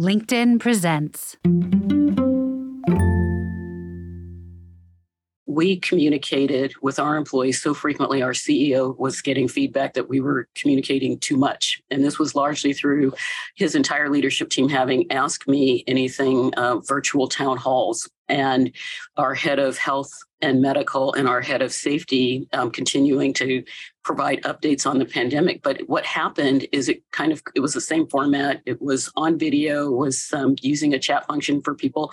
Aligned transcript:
LinkedIn 0.00 0.58
presents. 0.60 1.36
We 5.44 5.78
communicated 5.78 6.72
with 6.80 6.98
our 6.98 7.16
employees 7.16 7.60
so 7.60 7.74
frequently, 7.74 8.22
our 8.22 8.32
CEO 8.32 8.98
was 8.98 9.20
getting 9.20 9.46
feedback 9.46 9.92
that 9.92 10.08
we 10.08 10.20
were 10.20 10.48
communicating 10.54 11.18
too 11.18 11.36
much. 11.36 11.82
And 11.90 12.02
this 12.02 12.18
was 12.18 12.34
largely 12.34 12.72
through 12.72 13.12
his 13.56 13.74
entire 13.74 14.08
leadership 14.08 14.48
team 14.48 14.70
having 14.70 15.04
asked 15.12 15.46
me 15.46 15.84
anything 15.86 16.54
uh, 16.54 16.78
virtual 16.78 17.28
town 17.28 17.58
halls. 17.58 18.08
And 18.30 18.72
our 19.16 19.34
head 19.34 19.58
of 19.58 19.76
health 19.76 20.12
and 20.42 20.62
medical 20.62 21.12
and 21.12 21.28
our 21.28 21.40
head 21.40 21.62
of 21.62 21.72
safety 21.72 22.48
um, 22.52 22.70
continuing 22.70 23.32
to 23.34 23.62
provide 24.02 24.42
updates 24.42 24.86
on 24.86 24.98
the 24.98 25.04
pandemic. 25.04 25.62
But 25.62 25.82
what 25.86 26.06
happened 26.06 26.66
is 26.72 26.88
it 26.88 27.02
kind 27.12 27.32
of 27.32 27.42
it 27.54 27.60
was 27.60 27.74
the 27.74 27.80
same 27.80 28.06
format. 28.06 28.62
It 28.64 28.80
was 28.80 29.12
on 29.16 29.38
video 29.38 29.90
was 29.90 30.30
um, 30.32 30.56
using 30.62 30.94
a 30.94 30.98
chat 30.98 31.26
function 31.26 31.60
for 31.60 31.74
people 31.74 32.12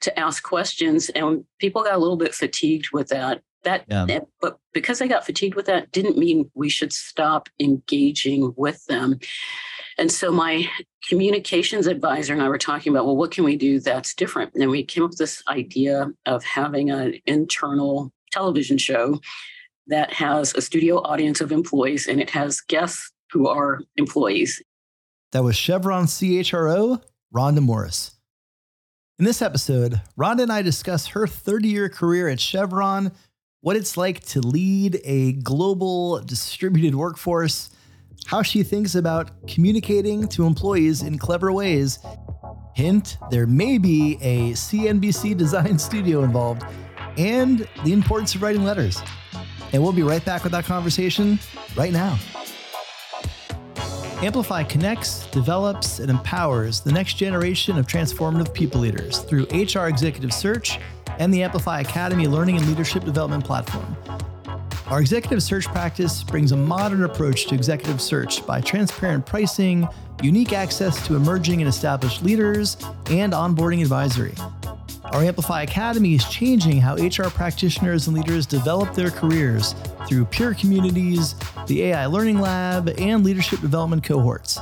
to 0.00 0.18
ask 0.18 0.42
questions 0.42 1.08
and 1.10 1.44
people 1.58 1.82
got 1.82 1.94
a 1.94 1.98
little 1.98 2.16
bit 2.16 2.34
fatigued 2.34 2.88
with 2.92 3.08
that. 3.08 3.42
That, 3.64 3.84
yeah. 3.88 4.04
that 4.06 4.26
but 4.40 4.58
because 4.72 5.00
they 5.00 5.08
got 5.08 5.26
fatigued 5.26 5.56
with 5.56 5.66
that 5.66 5.90
didn't 5.90 6.16
mean 6.16 6.48
we 6.54 6.68
should 6.68 6.92
stop 6.92 7.48
engaging 7.58 8.54
with 8.56 8.84
them 8.86 9.18
and 9.98 10.10
so 10.12 10.30
my 10.30 10.68
communications 11.08 11.86
advisor 11.88 12.32
and 12.32 12.42
I 12.42 12.48
were 12.48 12.58
talking 12.58 12.92
about, 12.92 13.04
well, 13.04 13.16
what 13.16 13.32
can 13.32 13.44
we 13.44 13.56
do 13.56 13.80
that's 13.80 14.14
different? 14.14 14.54
And 14.54 14.70
we 14.70 14.84
came 14.84 15.02
up 15.02 15.10
with 15.10 15.18
this 15.18 15.42
idea 15.48 16.10
of 16.24 16.44
having 16.44 16.90
an 16.90 17.14
internal 17.26 18.12
television 18.30 18.78
show 18.78 19.20
that 19.88 20.12
has 20.12 20.54
a 20.54 20.62
studio 20.62 20.98
audience 20.98 21.40
of 21.40 21.50
employees 21.50 22.06
and 22.06 22.20
it 22.20 22.30
has 22.30 22.60
guests 22.60 23.10
who 23.32 23.48
are 23.48 23.80
employees. 23.96 24.62
That 25.32 25.42
was 25.42 25.56
Chevron 25.56 26.04
CHRO, 26.04 27.02
Rhonda 27.34 27.60
Morris. 27.60 28.12
In 29.18 29.24
this 29.24 29.42
episode, 29.42 30.00
Rhonda 30.16 30.42
and 30.42 30.52
I 30.52 30.62
discuss 30.62 31.08
her 31.08 31.26
30 31.26 31.68
year 31.68 31.88
career 31.88 32.28
at 32.28 32.40
Chevron, 32.40 33.10
what 33.62 33.74
it's 33.74 33.96
like 33.96 34.20
to 34.26 34.40
lead 34.40 35.00
a 35.04 35.32
global 35.32 36.20
distributed 36.20 36.94
workforce, 36.94 37.70
how 38.28 38.42
she 38.42 38.62
thinks 38.62 38.94
about 38.94 39.30
communicating 39.48 40.28
to 40.28 40.44
employees 40.44 41.02
in 41.02 41.16
clever 41.16 41.50
ways. 41.50 41.98
Hint, 42.74 43.16
there 43.30 43.46
may 43.46 43.78
be 43.78 44.18
a 44.20 44.50
CNBC 44.52 45.34
design 45.44 45.78
studio 45.78 46.22
involved, 46.22 46.62
and 47.16 47.66
the 47.86 47.92
importance 47.94 48.34
of 48.34 48.42
writing 48.42 48.64
letters. 48.64 49.00
And 49.72 49.82
we'll 49.82 49.94
be 49.94 50.02
right 50.02 50.22
back 50.26 50.42
with 50.42 50.52
that 50.52 50.66
conversation 50.66 51.38
right 51.74 51.92
now. 51.92 52.18
Amplify 54.20 54.62
connects, 54.62 55.26
develops, 55.28 55.98
and 55.98 56.10
empowers 56.10 56.80
the 56.82 56.92
next 56.92 57.14
generation 57.14 57.78
of 57.78 57.86
transformative 57.86 58.52
people 58.52 58.82
leaders 58.82 59.20
through 59.20 59.44
HR 59.52 59.86
executive 59.86 60.34
search 60.34 60.78
and 61.18 61.32
the 61.32 61.42
Amplify 61.42 61.80
Academy 61.80 62.26
learning 62.26 62.58
and 62.58 62.66
leadership 62.66 63.04
development 63.04 63.44
platform. 63.44 63.96
Our 64.90 65.00
executive 65.00 65.42
search 65.42 65.66
practice 65.66 66.22
brings 66.22 66.52
a 66.52 66.56
modern 66.56 67.04
approach 67.04 67.46
to 67.48 67.54
executive 67.54 68.00
search 68.00 68.46
by 68.46 68.62
transparent 68.62 69.26
pricing, 69.26 69.86
unique 70.22 70.54
access 70.54 71.06
to 71.06 71.14
emerging 71.14 71.60
and 71.60 71.68
established 71.68 72.22
leaders, 72.22 72.78
and 73.10 73.34
onboarding 73.34 73.82
advisory. 73.82 74.34
Our 75.12 75.24
Amplify 75.24 75.62
Academy 75.62 76.14
is 76.14 76.26
changing 76.30 76.80
how 76.80 76.94
HR 76.94 77.28
practitioners 77.28 78.06
and 78.06 78.16
leaders 78.16 78.46
develop 78.46 78.94
their 78.94 79.10
careers 79.10 79.74
through 80.08 80.24
peer 80.24 80.54
communities, 80.54 81.34
the 81.66 81.84
AI 81.84 82.06
Learning 82.06 82.40
Lab, 82.40 82.88
and 82.98 83.22
leadership 83.22 83.60
development 83.60 84.04
cohorts. 84.04 84.58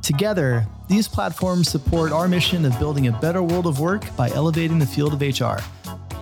Together, 0.00 0.64
these 0.88 1.08
platforms 1.08 1.68
support 1.68 2.12
our 2.12 2.28
mission 2.28 2.64
of 2.64 2.78
building 2.78 3.08
a 3.08 3.12
better 3.12 3.42
world 3.42 3.66
of 3.66 3.80
work 3.80 4.04
by 4.16 4.30
elevating 4.30 4.78
the 4.78 4.86
field 4.86 5.12
of 5.12 5.20
HR. 5.20 5.60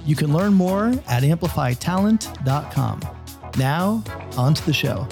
You 0.07 0.17
can 0.17 0.33
learn 0.33 0.55
more 0.55 0.95
at 1.09 1.23
amplifytalent.com. 1.23 3.01
Now, 3.57 4.03
on 4.37 4.53
to 4.55 4.67
the 4.67 4.73
show. 4.73 5.07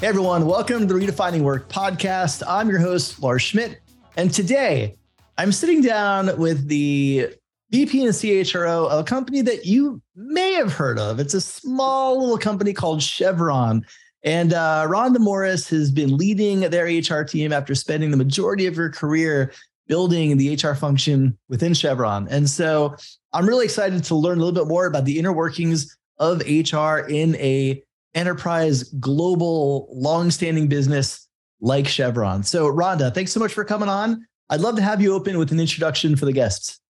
Hey 0.00 0.06
everyone, 0.06 0.46
welcome 0.46 0.80
to 0.80 0.86
the 0.86 0.94
Redefining 0.94 1.42
Work 1.42 1.68
podcast. 1.68 2.42
I'm 2.46 2.68
your 2.68 2.80
host, 2.80 3.22
Lars 3.22 3.42
Schmidt. 3.42 3.80
And 4.16 4.32
today 4.32 4.96
I'm 5.36 5.52
sitting 5.52 5.80
down 5.80 6.36
with 6.38 6.66
the 6.66 7.34
VP 7.70 8.04
and 8.04 8.12
CHRO 8.12 8.88
of 8.88 9.00
a 9.00 9.04
company 9.04 9.42
that 9.42 9.64
you 9.64 10.02
may 10.16 10.54
have 10.54 10.72
heard 10.72 10.98
of. 10.98 11.20
It's 11.20 11.34
a 11.34 11.40
small 11.40 12.20
little 12.20 12.38
company 12.38 12.72
called 12.72 13.00
Chevron. 13.00 13.84
And 14.24 14.52
uh, 14.52 14.86
Rhonda 14.88 15.18
Morris 15.18 15.68
has 15.70 15.92
been 15.92 16.16
leading 16.16 16.60
their 16.60 16.86
HR 16.86 17.22
team 17.22 17.52
after 17.52 17.76
spending 17.76 18.10
the 18.10 18.16
majority 18.16 18.66
of 18.66 18.74
her 18.74 18.90
career 18.90 19.52
building 19.88 20.36
the 20.36 20.54
HR 20.54 20.74
function 20.74 21.36
within 21.48 21.74
Chevron. 21.74 22.28
And 22.28 22.48
so 22.48 22.94
I'm 23.32 23.46
really 23.46 23.64
excited 23.64 24.04
to 24.04 24.14
learn 24.14 24.38
a 24.38 24.44
little 24.44 24.64
bit 24.64 24.68
more 24.68 24.86
about 24.86 25.04
the 25.04 25.18
inner 25.18 25.32
workings 25.32 25.96
of 26.18 26.40
HR 26.40 26.98
in 27.08 27.34
a 27.36 27.82
enterprise, 28.14 28.84
global, 28.84 29.88
long-standing 29.92 30.68
business 30.68 31.28
like 31.60 31.86
Chevron. 31.86 32.42
So, 32.42 32.66
Rhonda, 32.70 33.12
thanks 33.12 33.32
so 33.32 33.40
much 33.40 33.52
for 33.52 33.64
coming 33.64 33.88
on. 33.88 34.26
I'd 34.50 34.60
love 34.60 34.76
to 34.76 34.82
have 34.82 35.00
you 35.00 35.14
open 35.14 35.38
with 35.38 35.52
an 35.52 35.60
introduction 35.60 36.16
for 36.16 36.24
the 36.24 36.32
guests. 36.32 36.80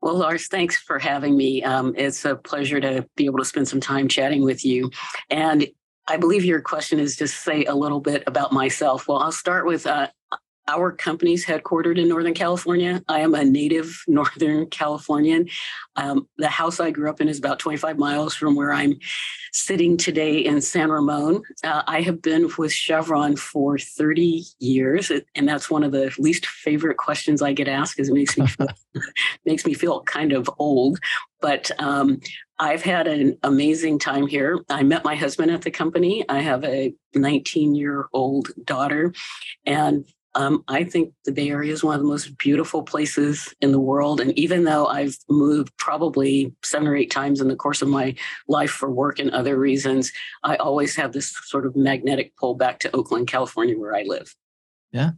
Well, 0.00 0.16
Lars, 0.16 0.46
thanks 0.46 0.76
for 0.76 0.98
having 0.98 1.36
me. 1.36 1.62
Um, 1.62 1.94
it's 1.96 2.24
a 2.24 2.36
pleasure 2.36 2.80
to 2.80 3.06
be 3.16 3.26
able 3.26 3.38
to 3.38 3.44
spend 3.44 3.68
some 3.68 3.80
time 3.80 4.08
chatting 4.08 4.44
with 4.44 4.64
you. 4.64 4.90
And 5.28 5.66
I 6.06 6.16
believe 6.16 6.44
your 6.44 6.60
question 6.60 6.98
is 6.98 7.16
just 7.16 7.42
say 7.42 7.64
a 7.64 7.74
little 7.74 8.00
bit 8.00 8.22
about 8.26 8.52
myself. 8.52 9.08
Well, 9.08 9.18
I'll 9.18 9.32
start 9.32 9.66
with 9.66 9.86
uh, 9.86 10.08
our 10.68 10.92
company's 10.92 11.44
headquartered 11.44 11.98
in 11.98 12.08
Northern 12.08 12.34
California. 12.34 13.02
I 13.08 13.20
am 13.20 13.34
a 13.34 13.42
native 13.42 14.04
Northern 14.08 14.66
Californian. 14.66 15.48
Um, 15.96 16.28
the 16.36 16.48
house 16.48 16.78
I 16.78 16.90
grew 16.90 17.10
up 17.10 17.20
in 17.20 17.28
is 17.28 17.38
about 17.38 17.58
25 17.58 17.98
miles 17.98 18.34
from 18.34 18.54
where 18.54 18.72
I'm 18.72 18.98
sitting 19.52 19.96
today 19.96 20.38
in 20.38 20.60
San 20.60 20.90
Ramon. 20.90 21.42
Uh, 21.64 21.82
I 21.86 22.02
have 22.02 22.20
been 22.20 22.50
with 22.58 22.72
Chevron 22.72 23.34
for 23.36 23.78
30 23.78 24.44
years, 24.58 25.10
and 25.34 25.48
that's 25.48 25.70
one 25.70 25.82
of 25.82 25.92
the 25.92 26.14
least 26.18 26.46
favorite 26.46 26.98
questions 26.98 27.40
I 27.40 27.54
get 27.54 27.66
asked 27.66 27.96
because 27.96 28.10
it 28.10 28.14
makes 28.14 28.36
me 28.36 28.46
feel, 28.46 28.68
makes 29.46 29.64
me 29.64 29.74
feel 29.74 30.02
kind 30.02 30.32
of 30.32 30.50
old. 30.58 30.98
But 31.40 31.70
um, 31.78 32.20
I've 32.58 32.82
had 32.82 33.06
an 33.06 33.38
amazing 33.42 34.00
time 34.00 34.26
here. 34.26 34.58
I 34.68 34.82
met 34.82 35.04
my 35.04 35.14
husband 35.14 35.50
at 35.50 35.62
the 35.62 35.70
company. 35.70 36.24
I 36.28 36.40
have 36.40 36.64
a 36.64 36.92
19 37.14 37.74
year 37.74 38.08
old 38.12 38.50
daughter, 38.64 39.14
and 39.64 40.04
um, 40.34 40.62
I 40.68 40.84
think 40.84 41.12
the 41.24 41.32
Bay 41.32 41.50
Area 41.50 41.72
is 41.72 41.82
one 41.82 41.94
of 41.94 42.00
the 42.00 42.06
most 42.06 42.36
beautiful 42.38 42.82
places 42.82 43.52
in 43.60 43.72
the 43.72 43.80
world. 43.80 44.20
And 44.20 44.38
even 44.38 44.64
though 44.64 44.86
I've 44.86 45.16
moved 45.28 45.76
probably 45.78 46.54
seven 46.62 46.86
or 46.86 46.96
eight 46.96 47.10
times 47.10 47.40
in 47.40 47.48
the 47.48 47.56
course 47.56 47.82
of 47.82 47.88
my 47.88 48.14
life 48.46 48.70
for 48.70 48.90
work 48.90 49.18
and 49.18 49.30
other 49.30 49.58
reasons, 49.58 50.12
I 50.44 50.56
always 50.56 50.94
have 50.96 51.12
this 51.12 51.34
sort 51.44 51.66
of 51.66 51.74
magnetic 51.76 52.36
pull 52.36 52.54
back 52.54 52.78
to 52.80 52.94
Oakland, 52.94 53.26
California, 53.26 53.78
where 53.78 53.94
I 53.94 54.02
live. 54.02 54.34
Yeah. 54.92 55.12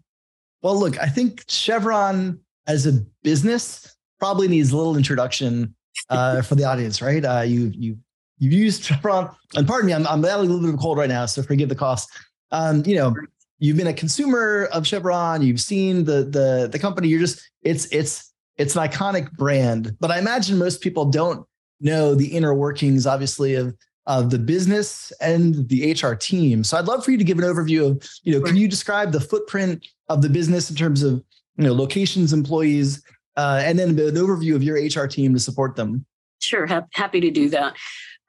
Well, 0.62 0.78
look, 0.78 0.98
I 1.00 1.06
think 1.06 1.44
Chevron 1.48 2.41
as 2.66 2.87
a 2.87 3.04
business 3.22 3.97
probably 4.19 4.48
needs 4.48 4.71
a 4.71 4.77
little 4.77 4.97
introduction 4.97 5.75
uh, 6.09 6.42
for 6.42 6.54
the 6.54 6.65
audience, 6.65 7.03
right? 7.03 7.25
Uh, 7.25 7.42
you 7.42 7.72
you 7.75 7.98
you've 8.38 8.53
used 8.53 8.84
Chevron, 8.84 9.34
and 9.54 9.66
pardon 9.66 9.87
me, 9.87 9.94
I'm 9.94 10.06
I'm 10.06 10.25
a 10.25 10.38
little 10.38 10.60
bit 10.60 10.75
of 10.75 10.81
cold 10.81 10.98
right 10.98 11.09
now, 11.09 11.27
so 11.27 11.42
forgive 11.42 11.69
the 11.69 11.75
cost. 11.75 12.10
Um, 12.53 12.82
you 12.84 12.97
know, 12.97 13.15
you've 13.60 13.76
been 13.76 13.87
a 13.87 13.94
consumer 13.94 14.69
of 14.72 14.87
Chevron, 14.87 15.43
you've 15.43 15.60
seen 15.60 16.04
the 16.04 16.25
the 16.25 16.69
the 16.71 16.78
company, 16.78 17.09
you're 17.09 17.21
just 17.21 17.48
it's 17.62 17.87
it's 17.93 18.32
it's 18.56 18.75
an 18.75 18.87
iconic 18.87 19.31
brand. 19.32 19.97
But 20.00 20.10
I 20.10 20.19
imagine 20.19 20.59
most 20.59 20.81
people 20.81 21.04
don't 21.04 21.47
know 21.81 22.15
the 22.15 22.26
inner 22.26 22.54
workings, 22.54 23.06
obviously, 23.06 23.54
of 23.54 23.75
of 24.06 24.31
the 24.31 24.38
business 24.38 25.12
and 25.21 25.69
the 25.69 25.93
HR 25.93 26.15
team. 26.15 26.65
So 26.65 26.77
I'd 26.77 26.86
love 26.86 27.04
for 27.04 27.12
you 27.12 27.18
to 27.18 27.24
give 27.24 27.39
an 27.39 27.45
overview 27.45 27.91
of, 27.91 28.09
you 28.24 28.33
know, 28.33 28.45
can 28.45 28.57
you 28.57 28.66
describe 28.66 29.12
the 29.12 29.21
footprint 29.21 29.86
of 30.09 30.21
the 30.22 30.28
business 30.28 30.68
in 30.68 30.74
terms 30.74 31.03
of, 31.03 31.22
you 31.57 31.65
know, 31.65 31.72
locations, 31.72 32.33
employees, 32.33 33.04
uh, 33.36 33.62
and 33.62 33.78
then 33.78 33.91
an 33.91 33.97
overview 33.97 34.57
of 34.57 34.65
your 34.65 34.77
HR 34.77 35.07
team 35.07 35.33
to 35.34 35.39
support 35.39 35.77
them? 35.77 36.04
Sure, 36.41 36.66
ha- 36.66 36.86
happy 36.92 37.21
to 37.21 37.30
do 37.30 37.51
that. 37.51 37.77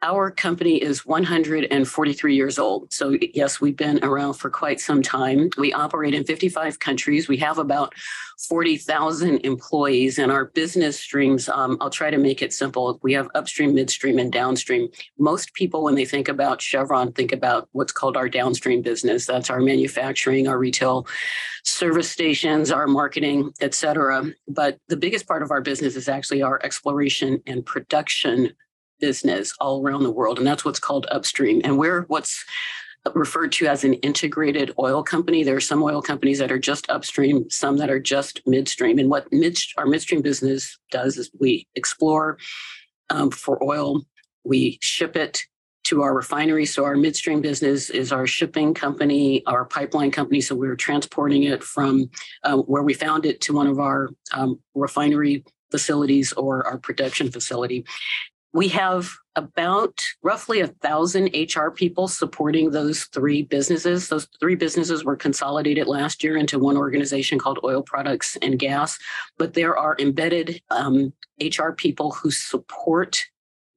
Our 0.03 0.31
company 0.31 0.81
is 0.81 1.05
143 1.05 2.35
years 2.35 2.57
old. 2.57 2.91
So, 2.91 3.15
yes, 3.33 3.61
we've 3.61 3.77
been 3.77 4.03
around 4.03 4.33
for 4.33 4.49
quite 4.49 4.79
some 4.79 5.03
time. 5.03 5.51
We 5.59 5.73
operate 5.73 6.15
in 6.15 6.23
55 6.23 6.79
countries. 6.79 7.27
We 7.27 7.37
have 7.37 7.59
about 7.59 7.93
40,000 8.47 9.45
employees, 9.45 10.17
and 10.17 10.31
our 10.31 10.45
business 10.45 10.99
streams, 10.99 11.47
um, 11.49 11.77
I'll 11.79 11.91
try 11.91 12.09
to 12.09 12.17
make 12.17 12.41
it 12.41 12.51
simple. 12.51 12.99
We 13.03 13.13
have 13.13 13.29
upstream, 13.35 13.75
midstream, 13.75 14.17
and 14.17 14.31
downstream. 14.31 14.89
Most 15.19 15.53
people, 15.53 15.83
when 15.83 15.93
they 15.93 16.05
think 16.05 16.27
about 16.27 16.63
Chevron, 16.63 17.11
think 17.11 17.31
about 17.31 17.69
what's 17.73 17.91
called 17.91 18.17
our 18.17 18.27
downstream 18.27 18.81
business. 18.81 19.27
That's 19.27 19.51
our 19.51 19.61
manufacturing, 19.61 20.47
our 20.47 20.57
retail 20.57 21.05
service 21.63 22.09
stations, 22.09 22.71
our 22.71 22.87
marketing, 22.87 23.53
et 23.61 23.75
cetera. 23.75 24.25
But 24.47 24.79
the 24.87 24.97
biggest 24.97 25.27
part 25.27 25.43
of 25.43 25.51
our 25.51 25.61
business 25.61 25.95
is 25.95 26.09
actually 26.09 26.41
our 26.41 26.59
exploration 26.63 27.43
and 27.45 27.63
production 27.63 28.53
business 29.01 29.53
all 29.59 29.81
around 29.81 30.03
the 30.03 30.11
world. 30.11 30.37
And 30.37 30.47
that's 30.47 30.63
what's 30.63 30.79
called 30.79 31.07
upstream. 31.11 31.61
And 31.63 31.77
we're 31.77 32.03
what's 32.03 32.45
referred 33.15 33.51
to 33.51 33.67
as 33.67 33.83
an 33.83 33.95
integrated 33.95 34.71
oil 34.77 35.03
company. 35.03 35.43
There 35.43 35.55
are 35.55 35.61
some 35.61 35.81
oil 35.81 36.01
companies 36.01 36.39
that 36.39 36.51
are 36.51 36.59
just 36.59 36.89
upstream, 36.89 37.49
some 37.49 37.77
that 37.77 37.89
are 37.89 37.99
just 37.99 38.41
midstream. 38.45 38.99
And 38.99 39.09
what 39.09 39.27
mid, 39.31 39.57
our 39.77 39.87
midstream 39.87 40.21
business 40.21 40.77
does 40.91 41.17
is 41.17 41.31
we 41.39 41.67
explore 41.75 42.37
um, 43.09 43.31
for 43.31 43.61
oil, 43.63 44.03
we 44.43 44.77
ship 44.81 45.15
it 45.15 45.41
to 45.83 46.03
our 46.03 46.13
refinery. 46.13 46.65
So 46.65 46.85
our 46.85 46.95
midstream 46.95 47.41
business 47.41 47.89
is 47.89 48.11
our 48.11 48.27
shipping 48.27 48.73
company, 48.73 49.43
our 49.47 49.65
pipeline 49.65 50.11
company. 50.11 50.39
So 50.39 50.55
we're 50.55 50.75
transporting 50.75 51.43
it 51.43 51.63
from 51.63 52.09
uh, 52.43 52.57
where 52.57 52.83
we 52.83 52.93
found 52.93 53.25
it 53.25 53.41
to 53.41 53.53
one 53.53 53.67
of 53.67 53.79
our 53.79 54.09
um, 54.31 54.59
refinery 54.75 55.43
facilities 55.71 56.33
or 56.33 56.67
our 56.67 56.77
production 56.77 57.31
facility. 57.31 57.83
We 58.53 58.67
have 58.69 59.09
about 59.35 59.97
roughly 60.21 60.59
a 60.59 60.67
thousand 60.67 61.33
HR 61.33 61.69
people 61.69 62.07
supporting 62.07 62.71
those 62.71 63.05
three 63.05 63.43
businesses. 63.43 64.09
Those 64.09 64.27
three 64.39 64.55
businesses 64.55 65.05
were 65.05 65.15
consolidated 65.15 65.87
last 65.87 66.23
year 66.23 66.35
into 66.35 66.59
one 66.59 66.75
organization 66.75 67.39
called 67.39 67.59
Oil 67.63 67.81
Products 67.81 68.37
and 68.41 68.59
Gas, 68.59 68.97
but 69.37 69.53
there 69.53 69.77
are 69.77 69.95
embedded 69.99 70.61
um, 70.69 71.13
HR 71.41 71.71
people 71.71 72.11
who 72.11 72.29
support 72.29 73.23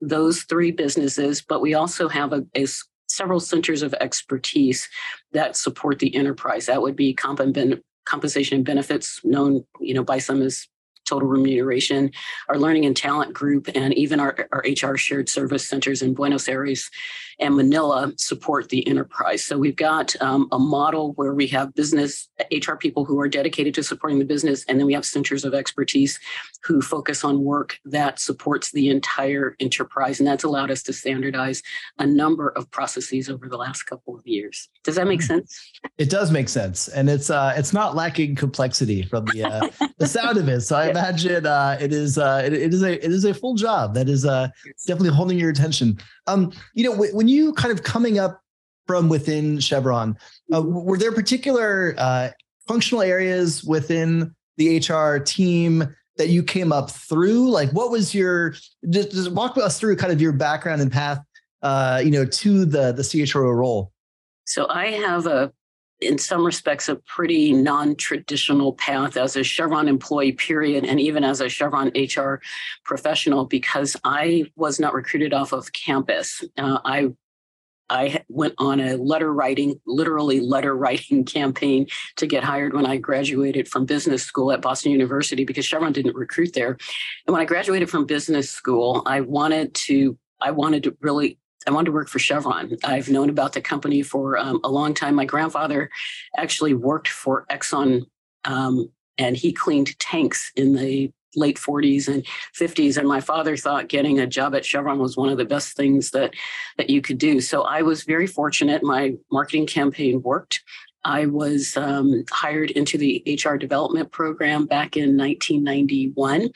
those 0.01 0.43
three 0.43 0.73
businesses. 0.73 1.41
But 1.41 1.61
we 1.61 1.75
also 1.75 2.09
have 2.09 2.33
a, 2.33 2.45
a 2.57 2.67
several 3.09 3.41
centers 3.41 3.83
of 3.83 3.95
expertise 3.95 4.89
that 5.33 5.57
support 5.57 6.01
the 6.01 6.15
enterprise. 6.17 6.67
That 6.67 6.83
would 6.83 6.97
be 6.97 7.15
comp 7.15 7.39
and 7.39 7.55
ben- 7.55 7.83
compensation 8.07 8.57
and 8.57 8.67
benefits, 8.67 9.21
known 9.25 9.65
you 9.81 9.95
know 9.95 10.05
by 10.05 10.19
some 10.19 10.43
as 10.43 10.67
total 11.05 11.29
remuneration, 11.29 12.11
our 12.49 12.59
learning 12.59 12.87
and 12.87 12.97
talent 12.97 13.33
group, 13.33 13.69
and 13.75 13.95
even 13.95 14.21
our, 14.21 14.49
our 14.53 14.65
HR 14.67 14.97
shared 14.97 15.29
service 15.29 15.69
centers 15.69 16.03
in 16.03 16.15
Buenos 16.15 16.49
Aires 16.49 16.91
and 17.39 17.57
Manila 17.57 18.13
support 18.17 18.69
the 18.69 18.87
enterprise. 18.87 19.45
So 19.45 19.59
we've 19.59 19.77
got 19.77 20.15
um, 20.21 20.49
a 20.53 20.59
model 20.59 21.13
where 21.15 21.35
we 21.35 21.47
have 21.49 21.75
business 21.75 22.29
HR 22.53 22.75
people 22.75 23.05
who 23.05 23.21
are 23.21 23.29
dedicated 23.29 23.75
to 23.75 23.83
supporting 23.83 24.19
the 24.19 24.25
business, 24.25 24.65
and 24.69 24.79
then 24.79 24.87
we 24.87 24.95
have 24.95 25.05
centers 25.05 25.45
of 25.45 25.55
expertise 25.55 26.19
who 26.63 26.81
focus 26.81 27.25
on 27.25 27.43
work 27.43 27.79
that 27.85 28.19
supports 28.19 28.73
the 28.73 28.89
entire 28.89 29.57
enterprise. 29.61 30.21
And 30.21 30.27
that's 30.27 30.45
allowed 30.45 30.71
us 30.71 30.83
to 30.85 30.93
standardize 30.93 31.63
a 31.99 32.07
number 32.07 32.51
of 32.51 32.71
processes 32.71 33.29
over 33.29 33.49
the 33.49 33.57
last 33.57 33.85
couple 33.85 34.17
of 34.17 34.27
years. 34.27 34.69
Does 34.85 34.97
that 34.97 35.07
make 35.07 35.21
hmm. 35.21 35.27
sense? 35.27 35.73
It 35.99 36.11
does 36.11 36.31
make 36.31 36.49
sense, 36.49 36.89
and 36.89 37.09
it's 37.09 37.31
uh, 37.31 37.55
it's 37.57 37.73
not 37.73 37.95
lacking 37.95 38.37
complexity 38.37 39.03
from 39.03 39.25
the 39.27 39.45
uh, 39.45 39.69
the 39.99 40.07
sound 40.07 40.39
of 40.39 40.49
it. 40.49 40.61
So 40.63 40.77
I 40.77 40.93
imagine 40.95 41.47
uh, 41.47 41.77
it 41.81 41.93
is 41.93 42.19
uh, 42.19 42.43
it, 42.45 42.53
it 42.53 42.73
is 42.73 42.83
a 42.83 43.05
it 43.05 43.11
is 43.11 43.25
a 43.25 43.35
full 43.35 43.55
job 43.55 43.95
that 43.95 44.09
is 44.09 44.25
uh, 44.25 44.49
definitely 44.87 45.15
holding 45.15 45.39
your 45.39 45.51
attention. 45.51 45.99
Um, 46.27 46.53
you 46.75 46.85
know, 46.85 46.97
when 47.13 47.29
you 47.29 47.53
kind 47.55 47.73
of 47.73 47.83
coming 47.83 48.19
up 48.19 48.41
from 48.87 49.09
within 49.09 49.59
Chevron, 49.61 50.17
uh, 50.53 50.63
were 50.63 50.99
there 50.99 51.13
particular 51.13 51.95
uh, 51.99 52.31
functional 52.69 53.03
areas 53.03 53.65
within 53.65 54.35
the 54.57 54.79
HR 54.79 55.19
team 55.19 55.85
that 56.17 56.29
you 56.29 56.43
came 56.43 56.73
up 56.73 56.91
through? 56.91 57.51
Like, 57.51 57.71
what 57.71 57.91
was 57.91 58.15
your 58.15 58.55
just, 58.89 59.11
just 59.11 59.33
walk 59.33 59.57
us 59.59 59.81
through 59.81 59.97
kind 59.97 60.13
of 60.13 60.21
your 60.21 60.33
background 60.33 60.81
and 60.81 60.93
path, 60.93 61.19
uh, 61.63 62.01
you 62.05 62.11
know, 62.11 62.25
to 62.25 62.65
the 62.65 62.93
the 62.93 63.03
CHRO 63.03 63.55
role? 63.55 63.91
So 64.47 64.69
I 64.69 64.91
have 64.91 65.27
a 65.27 65.53
in 66.01 66.19
some 66.19 66.45
respects, 66.45 66.89
a 66.89 66.97
pretty 66.97 67.53
non 67.53 67.97
traditional 67.97 68.75
path 68.75 69.17
as 69.17 69.37
a 69.37 69.45
Chevron 69.45 69.89
employee, 69.89 70.33
period, 70.33 70.85
and 70.85 71.01
even 71.01 71.25
as 71.25 71.41
a 71.41 71.49
Chevron 71.49 71.93
HR 71.95 72.41
professional, 72.85 73.45
because 73.45 73.97
I 74.05 74.51
was 74.57 74.81
not 74.81 74.95
recruited 74.95 75.33
off 75.33 75.53
of 75.53 75.73
campus. 75.73 76.45
Uh, 76.59 76.79
I 76.85 77.13
I 77.91 78.25
went 78.29 78.55
on 78.59 78.81
a 78.81 78.97
letter 78.97 79.33
writing, 79.33 79.81
literally 79.87 80.41
letter 80.41 80.75
writing 80.75 81.25
campaign 81.39 81.87
to 82.17 82.27
get 82.27 82.45
hired 82.45 82.75
when 82.75 82.87
I 82.87 82.97
graduated 82.97 83.69
from 83.69 83.85
business 83.85 84.23
school 84.23 84.53
at 84.53 84.63
Boston 84.63 84.93
University 84.93 85.45
because 85.45 85.67
Chevron 85.67 85.93
didn't 85.93 86.17
recruit 86.17 86.55
there. 86.55 86.79
And 87.27 87.33
when 87.33 87.43
I 87.43 87.45
graduated 87.45 87.91
from 87.91 88.07
business 88.07 88.51
school, 88.51 89.03
I 89.07 89.21
wanted 89.21 89.75
to 89.87 90.19
I 90.41 90.51
wanted 90.51 90.83
to 90.85 90.97
really 91.01 91.39
I 91.67 91.71
wanted 91.71 91.87
to 91.87 91.93
work 91.93 92.09
for 92.09 92.19
Chevron. 92.19 92.77
I've 92.85 93.09
known 93.09 93.31
about 93.31 93.53
the 93.53 93.61
company 93.61 94.03
for 94.03 94.37
um, 94.39 94.61
a 94.65 94.71
long 94.71 94.95
time. 94.95 95.15
My 95.15 95.25
grandfather 95.25 95.91
actually 96.37 96.75
worked 96.75 97.09
for 97.09 97.47
Exxon 97.51 98.03
um, 98.45 98.91
and 99.19 99.37
he 99.37 99.53
cleaned 99.53 99.99
tanks 99.99 100.51
in 100.57 100.75
the 100.75 101.11
late 101.37 101.57
40s 101.57 102.07
and 102.07 102.25
50s 102.57 102.97
and 102.97 103.09
my 103.09 103.21
father 103.21 103.57
thought 103.57 103.89
getting 103.89 104.21
a 104.21 104.27
job 104.27 104.55
at 104.55 104.65
chevron 104.65 105.01
was 105.01 105.17
one 105.17 105.29
of 105.29 105.37
the 105.37 105.45
best 105.45 105.77
things 105.77 106.13
that 106.13 106.33
that 106.79 106.89
you 106.89 107.03
could 107.03 107.19
do 107.19 107.41
so 107.41 107.63
i 107.63 107.83
was 107.83 108.05
very 108.05 108.29
fortunate 108.29 108.85
my 108.85 109.15
marketing 109.33 109.67
campaign 109.67 110.23
worked 110.23 110.63
I 111.05 111.27
was 111.27 111.77
um, 111.77 112.25
hired 112.31 112.71
into 112.71 112.97
the 112.97 113.23
HR 113.27 113.57
development 113.57 114.11
program 114.11 114.67
back 114.67 114.97
in 114.97 115.17
1991, 115.17 116.51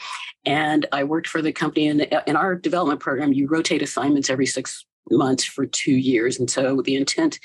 and 0.46 0.86
I 0.90 1.04
worked 1.04 1.26
for 1.26 1.42
the 1.42 1.52
company. 1.52 1.86
In, 1.86 2.00
in 2.00 2.34
our 2.34 2.54
development 2.54 3.00
program, 3.00 3.32
you 3.32 3.46
rotate 3.46 3.82
assignments 3.82 4.30
every 4.30 4.46
six 4.46 4.86
months 5.10 5.44
for 5.44 5.66
two 5.66 5.92
years. 5.92 6.38
And 6.38 6.50
so 6.50 6.82
the 6.82 6.96
intent 6.96 7.38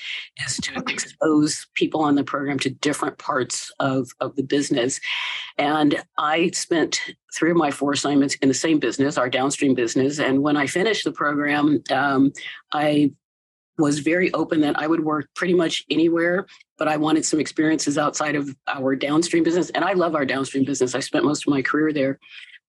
is 0.46 0.58
to 0.58 0.84
expose 0.88 1.68
people 1.74 2.02
on 2.02 2.16
the 2.16 2.24
program 2.24 2.60
to 2.60 2.70
different 2.70 3.18
parts 3.18 3.72
of, 3.80 4.10
of 4.20 4.36
the 4.36 4.44
business. 4.44 5.00
And 5.58 6.04
I 6.18 6.52
spent 6.52 7.00
three 7.36 7.52
of 7.52 7.58
my 7.58 7.72
four 7.72 7.92
assignments 7.92 8.36
in 8.36 8.48
the 8.48 8.54
same 8.54 8.80
business, 8.80 9.18
our 9.18 9.30
downstream 9.30 9.76
business. 9.76 10.20
And 10.20 10.42
when 10.42 10.58
I 10.58 10.68
finished 10.68 11.04
the 11.04 11.12
program, 11.12 11.84
um, 11.92 12.32
I 12.72 13.12
was 13.78 14.00
very 14.00 14.32
open 14.34 14.62
that 14.62 14.78
I 14.78 14.88
would 14.88 15.04
work 15.04 15.28
pretty 15.36 15.54
much 15.54 15.84
anywhere, 15.90 16.46
but 16.78 16.88
I 16.88 16.98
wanted 16.98 17.26
some 17.26 17.40
experiences 17.40 17.98
outside 17.98 18.36
of 18.36 18.56
our 18.68 18.96
downstream 18.96 19.44
business. 19.44 19.72
And 19.72 19.84
I 19.84 19.94
love 19.94 20.16
our 20.16 20.26
downstream 20.26 20.64
business. 20.64 20.94
I 20.94 21.00
spent 21.00 21.26
most 21.26 21.48
of 21.48 21.52
my 21.52 21.62
career 21.62 21.92
there. 21.92 22.20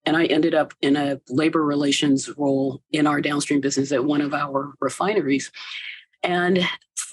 And 0.06 0.16
I 0.16 0.26
ended 0.26 0.54
up 0.54 0.74
in 0.82 0.96
a 0.96 1.20
labor 1.28 1.64
relations 1.64 2.28
role 2.36 2.82
in 2.92 3.06
our 3.06 3.20
downstream 3.20 3.60
business 3.60 3.92
at 3.92 4.04
one 4.04 4.20
of 4.20 4.34
our 4.34 4.74
refineries. 4.80 5.50
And 6.22 6.58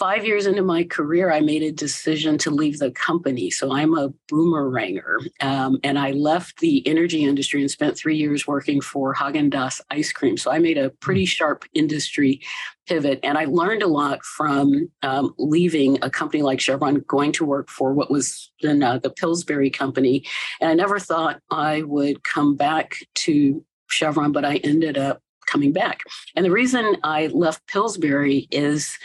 five 0.01 0.25
years 0.25 0.48
into 0.48 0.63
my 0.63 0.83
career, 0.83 1.31
I 1.31 1.42
made 1.42 1.62
a 1.62 1.71
decision 1.71 2.36
to 2.39 2.50
leave 2.50 2.80
the 2.80 2.89
company. 2.89 3.51
So 3.51 3.71
I'm 3.71 3.95
a 3.95 4.09
boomeranger. 4.31 5.27
Um, 5.42 5.77
and 5.83 6.00
I 6.00 6.09
left 6.09 6.57
the 6.57 6.81
energy 6.88 7.24
industry 7.24 7.62
and 7.62 7.69
spent 7.69 7.95
three 7.95 8.18
years 8.18 8.48
working 8.48 8.81
for 8.81 9.13
Haagen 9.13 9.51
Dazs 9.51 9.80
ice 9.92 10.12
cream. 10.12 10.38
So 10.38 10.50
I 10.50 10.57
made 10.57 10.80
a 10.80 10.89
pretty 10.89 11.25
sharp 11.25 11.65
industry 11.75 12.42
pivot. 12.88 13.19
And 13.21 13.38
I 13.38 13.45
learned 13.45 13.83
a 13.83 13.88
lot 13.88 14.25
from 14.25 14.89
um, 15.03 15.36
leaving 15.38 16.00
a 16.01 16.09
company 16.09 16.42
like 16.42 16.59
Chevron, 16.59 17.04
going 17.07 17.31
to 17.33 17.45
work 17.45 17.69
for 17.69 17.94
what 17.94 18.09
was 18.09 18.52
then 18.64 18.81
uh, 18.81 18.97
the 18.97 19.11
Pillsbury 19.11 19.69
company. 19.69 20.25
And 20.59 20.68
I 20.71 20.73
never 20.73 20.97
thought 20.97 21.42
I 21.52 21.83
would 21.83 22.23
come 22.23 22.56
back 22.56 22.95
to 23.25 23.64
Chevron, 23.87 24.31
but 24.31 24.45
I 24.45 24.56
ended 24.64 24.97
up 24.97 25.21
coming 25.45 25.73
back. 25.73 26.04
And 26.35 26.45
the 26.45 26.52
reason 26.52 26.97
I 27.04 27.28
left 27.28 27.68
Pillsbury 27.68 28.47
is 28.52 28.97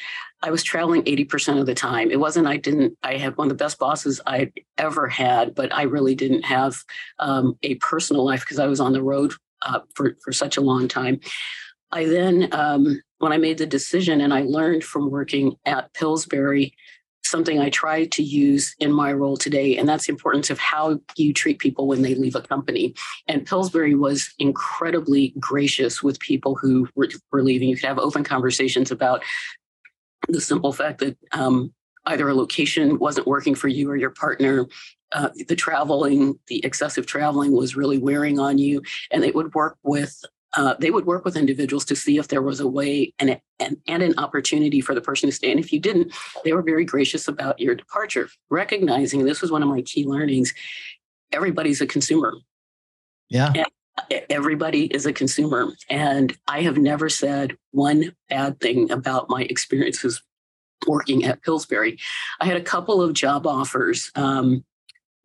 I 0.43 0.51
was 0.51 0.63
traveling 0.63 1.03
80% 1.05 1.59
of 1.59 1.67
the 1.67 1.75
time. 1.75 2.11
It 2.11 2.21
wasn't, 2.21 2.47
I 2.47 2.57
didn't, 2.57 2.97
I 3.03 3.17
had 3.17 3.37
one 3.37 3.47
of 3.47 3.57
the 3.57 3.65
best 3.65 3.79
bosses 3.79 4.21
I'd 4.27 4.53
ever 4.79 5.09
had, 5.09 5.55
but 5.55 5.75
I 5.75 5.83
really 5.83 6.15
didn't 6.15 6.43
have 6.43 6.77
um, 7.19 7.59
a 7.63 7.77
personal 7.77 8.25
life 8.25 8.41
because 8.41 8.59
I 8.59 8.67
was 8.67 8.81
on 8.81 8.93
the 8.93 9.03
road 9.03 9.33
uh, 9.63 9.81
for, 9.95 10.17
for 10.23 10.33
such 10.33 10.57
a 10.57 10.61
long 10.61 10.89
time. 10.89 11.21
I 11.91 12.05
then, 12.05 12.49
um, 12.53 13.01
when 13.19 13.33
I 13.33 13.39
made 13.39 13.59
the 13.59 13.67
decision 13.67 14.21
and 14.21 14.35
I 14.35 14.43
learned 14.43 14.85
from 14.85 15.11
working 15.11 15.57
at 15.65 15.93
Pillsbury 15.95 16.75
something 17.27 17.59
I 17.59 17.71
try 17.71 18.07
to 18.07 18.23
use 18.23 18.75
in 18.79 18.93
my 18.93 19.13
role 19.13 19.37
today, 19.37 19.77
and 19.77 19.89
that's 19.89 20.07
the 20.07 20.13
importance 20.13 20.49
of 20.51 20.59
how 20.59 21.01
you 21.17 21.33
treat 21.33 21.59
people 21.59 21.87
when 21.87 22.03
they 22.03 22.15
leave 22.15 22.37
a 22.37 22.41
company. 22.41 22.95
And 23.27 23.47
Pillsbury 23.47 23.95
was 23.95 24.33
incredibly 24.39 25.35
gracious 25.39 26.03
with 26.03 26.21
people 26.21 26.55
who 26.55 26.89
were, 26.95 27.09
were 27.33 27.43
leaving. 27.43 27.69
You 27.69 27.77
could 27.77 27.89
have 27.89 27.99
open 27.99 28.25
conversations 28.25 28.91
about 28.91 29.23
the 30.29 30.41
simple 30.41 30.73
fact 30.73 30.99
that 30.99 31.17
um, 31.33 31.73
either 32.07 32.29
a 32.29 32.35
location 32.35 32.99
wasn't 32.99 33.27
working 33.27 33.55
for 33.55 33.69
you 33.69 33.91
or 33.91 33.97
your 33.97 34.11
partner. 34.11 34.67
Uh, 35.13 35.29
the 35.49 35.57
traveling, 35.57 36.39
the 36.49 36.65
excessive 36.65 37.07
traveling 37.07 37.53
was 37.53 37.77
really 37.77 37.99
wearing 37.99 38.41
on 38.41 38.59
you, 38.59 38.83
and 39.11 39.23
they 39.23 39.31
would 39.31 39.55
work 39.55 39.79
with 39.83 40.21
uh, 40.57 40.75
they 40.81 40.91
would 40.91 41.05
work 41.05 41.25
with 41.25 41.37
individuals 41.37 41.85
to 41.85 41.95
see 41.95 42.17
if 42.17 42.29
there 42.29 42.41
was 42.41 42.61
a 42.61 42.67
way 42.67 43.13
and, 43.19 43.39
and, 43.59 43.77
and 43.87 44.03
an 44.03 44.19
opportunity 44.19 44.81
for 44.81 44.95
the 44.95 45.03
person 45.03 45.29
to 45.29 45.35
stay. 45.35 45.51
And 45.51 45.61
if 45.61 45.71
you 45.71 45.79
didn't, 45.79 46.15
they 46.45 46.55
were 46.55 46.63
very 46.63 46.85
gracious 46.85 47.29
about 47.29 47.61
your 47.61 47.75
departure, 47.75 48.31
recognizing 48.49 49.25
this 49.25 49.43
was 49.43 49.51
one 49.51 49.63
of 49.63 49.69
my 49.69 49.83
key 49.83 50.07
learnings. 50.07 50.55
Everybody's 51.31 51.83
a 51.83 51.87
consumer. 51.87 52.33
Yeah. 53.29 53.53
And 53.55 53.67
everybody 54.31 54.85
is 54.87 55.07
a 55.07 55.13
consumer. 55.13 55.73
And 55.89 56.37
I 56.47 56.63
have 56.63 56.79
never 56.79 57.09
said 57.09 57.57
one 57.71 58.15
bad 58.29 58.61
thing 58.61 58.91
about 58.91 59.31
my 59.31 59.43
experiences 59.43 60.23
working 60.87 61.25
at 61.25 61.43
Pillsbury. 61.43 61.99
I 62.41 62.47
had 62.47 62.57
a 62.57 62.63
couple 62.63 63.03
of 63.03 63.15
job 63.15 63.47
offers 63.47 64.11
um, 64.15 64.65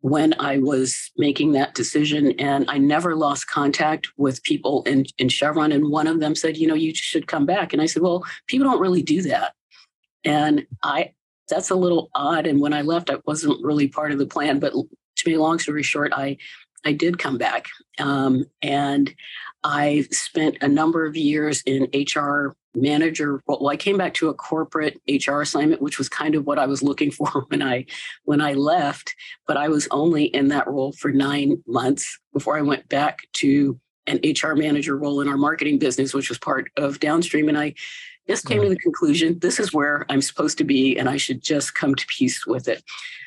when 0.00 0.34
I 0.40 0.58
was 0.58 1.12
making 1.16 1.52
that 1.52 1.74
decision. 1.74 2.32
And 2.38 2.64
I 2.68 2.78
never 2.78 3.14
lost 3.14 3.46
contact 3.46 4.08
with 4.16 4.42
people 4.42 4.82
in, 4.84 5.06
in 5.18 5.28
Chevron. 5.28 5.72
And 5.72 5.90
one 5.90 6.06
of 6.06 6.20
them 6.20 6.34
said, 6.34 6.56
you 6.56 6.66
know, 6.66 6.74
you 6.74 6.94
should 6.94 7.26
come 7.26 7.46
back. 7.46 7.72
And 7.72 7.80
I 7.80 7.86
said, 7.86 8.02
well, 8.02 8.24
people 8.46 8.68
don't 8.68 8.80
really 8.80 9.02
do 9.02 9.22
that. 9.22 9.54
And 10.24 10.66
I, 10.82 11.12
that's 11.48 11.70
a 11.70 11.76
little 11.76 12.10
odd. 12.14 12.46
And 12.46 12.60
when 12.60 12.72
I 12.72 12.82
left, 12.82 13.10
I 13.10 13.18
wasn't 13.26 13.62
really 13.64 13.88
part 13.88 14.12
of 14.12 14.18
the 14.18 14.26
plan. 14.26 14.58
But 14.58 14.72
to 14.72 15.28
me, 15.28 15.36
long 15.36 15.58
story 15.58 15.82
short, 15.82 16.12
I, 16.14 16.38
I 16.84 16.92
did 16.92 17.18
come 17.18 17.38
back. 17.38 17.66
Um, 17.98 18.44
and 18.60 19.14
I 19.64 20.06
spent 20.10 20.58
a 20.60 20.68
number 20.68 21.06
of 21.06 21.16
years 21.16 21.62
in 21.66 21.88
HR 21.94 22.56
manager 22.74 23.42
well 23.46 23.68
i 23.68 23.76
came 23.76 23.98
back 23.98 24.14
to 24.14 24.28
a 24.28 24.34
corporate 24.34 25.00
hr 25.26 25.40
assignment 25.40 25.82
which 25.82 25.98
was 25.98 26.08
kind 26.08 26.34
of 26.34 26.46
what 26.46 26.58
i 26.58 26.66
was 26.66 26.82
looking 26.82 27.10
for 27.10 27.44
when 27.48 27.62
i 27.62 27.84
when 28.24 28.40
i 28.40 28.52
left 28.54 29.14
but 29.46 29.56
i 29.56 29.68
was 29.68 29.86
only 29.90 30.24
in 30.24 30.48
that 30.48 30.66
role 30.66 30.92
for 30.92 31.12
nine 31.12 31.62
months 31.66 32.18
before 32.32 32.56
i 32.56 32.62
went 32.62 32.88
back 32.88 33.20
to 33.32 33.78
an 34.06 34.20
hr 34.42 34.54
manager 34.54 34.96
role 34.96 35.20
in 35.20 35.28
our 35.28 35.36
marketing 35.36 35.78
business 35.78 36.14
which 36.14 36.28
was 36.28 36.38
part 36.38 36.70
of 36.76 36.98
downstream 36.98 37.48
and 37.48 37.58
i 37.58 37.74
just 38.28 38.46
came 38.46 38.62
to 38.62 38.68
the 38.68 38.76
conclusion 38.76 39.38
this 39.40 39.58
is 39.58 39.72
where 39.72 40.06
i'm 40.08 40.22
supposed 40.22 40.58
to 40.58 40.64
be 40.64 40.96
and 40.98 41.08
i 41.08 41.16
should 41.16 41.42
just 41.42 41.74
come 41.74 41.94
to 41.94 42.06
peace 42.06 42.46
with 42.46 42.68
it 42.68 42.82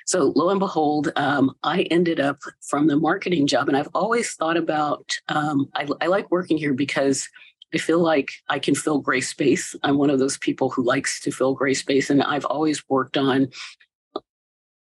so 0.06 0.32
lo 0.36 0.50
and 0.50 0.60
behold 0.60 1.12
um, 1.16 1.52
i 1.64 1.82
ended 1.84 2.20
up 2.20 2.40
from 2.62 2.88
the 2.88 2.98
marketing 2.98 3.48
job 3.48 3.68
and 3.68 3.78
i've 3.78 3.90
always 3.94 4.34
thought 4.34 4.58
about 4.58 5.18
um, 5.30 5.68
I, 5.74 5.88
I 6.02 6.08
like 6.08 6.32
working 6.32 6.58
here 6.58 6.74
because 6.74 7.28
I 7.74 7.78
feel 7.78 8.00
like 8.00 8.32
I 8.48 8.58
can 8.58 8.74
fill 8.74 9.00
gray 9.00 9.20
space. 9.20 9.76
I'm 9.84 9.98
one 9.98 10.10
of 10.10 10.18
those 10.18 10.38
people 10.38 10.70
who 10.70 10.82
likes 10.82 11.20
to 11.22 11.32
fill 11.32 11.56
gray 11.56 11.74
space. 11.74 12.10
And 12.10 12.24
I've 12.24 12.46
always 12.46 12.88
worked 12.88 13.18
on 13.18 13.50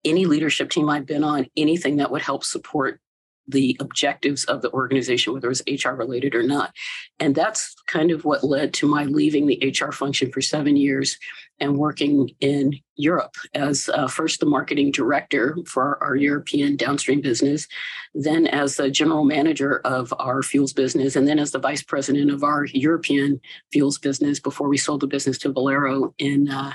any 0.06 0.26
leadership 0.26 0.70
team 0.70 0.90
I've 0.90 1.06
been 1.06 1.24
on, 1.24 1.48
anything 1.58 1.98
that 1.98 2.12
would 2.12 2.22
help 2.22 2.44
support 2.44 3.00
the 3.48 3.76
objectives 3.80 4.46
of 4.46 4.62
the 4.62 4.72
organization, 4.72 5.34
whether 5.34 5.48
it 5.48 5.50
was 5.50 5.86
HR 5.86 5.92
related 5.92 6.34
or 6.36 6.44
not. 6.44 6.74
And 7.20 7.36
that's 7.36 7.76
kind 7.88 8.12
of 8.12 8.26
what 8.26 8.44
led 8.44 8.74
to 8.76 8.88
my 8.88 9.04
leaving 9.04 9.48
the 9.48 9.76
HR 9.80 9.92
function 9.92 10.32
for 10.32 10.42
seven 10.42 10.76
years 10.76 11.18
and 11.60 11.78
working 11.78 12.30
in 12.40 12.80
Europe 12.96 13.36
as 13.54 13.90
uh, 13.90 14.08
first 14.08 14.40
the 14.40 14.46
marketing 14.46 14.92
director 14.92 15.58
for 15.68 16.02
our, 16.04 16.16
European 16.16 16.76
downstream 16.76 17.22
business, 17.22 17.68
then 18.14 18.48
as 18.48 18.76
the 18.76 18.90
general 18.90 19.24
manager 19.24 19.80
of 19.84 20.14
our 20.20 20.44
fuels 20.44 20.74
business, 20.74 21.16
and 21.16 21.28
then 21.28 21.40
as 21.40 21.52
the 21.52 21.60
vice 21.60 21.82
president 21.82 22.32
of 22.32 22.44
our 22.44 22.66
European 22.66 23.42
fuels 23.72 23.98
business 23.98 24.40
before 24.40 24.70
we 24.70 24.78
sold 24.78 25.02
the 25.02 25.08
business 25.08 25.38
to 25.40 25.52
Valero 25.52 26.14
in. 26.18 26.50
Uh, 26.50 26.74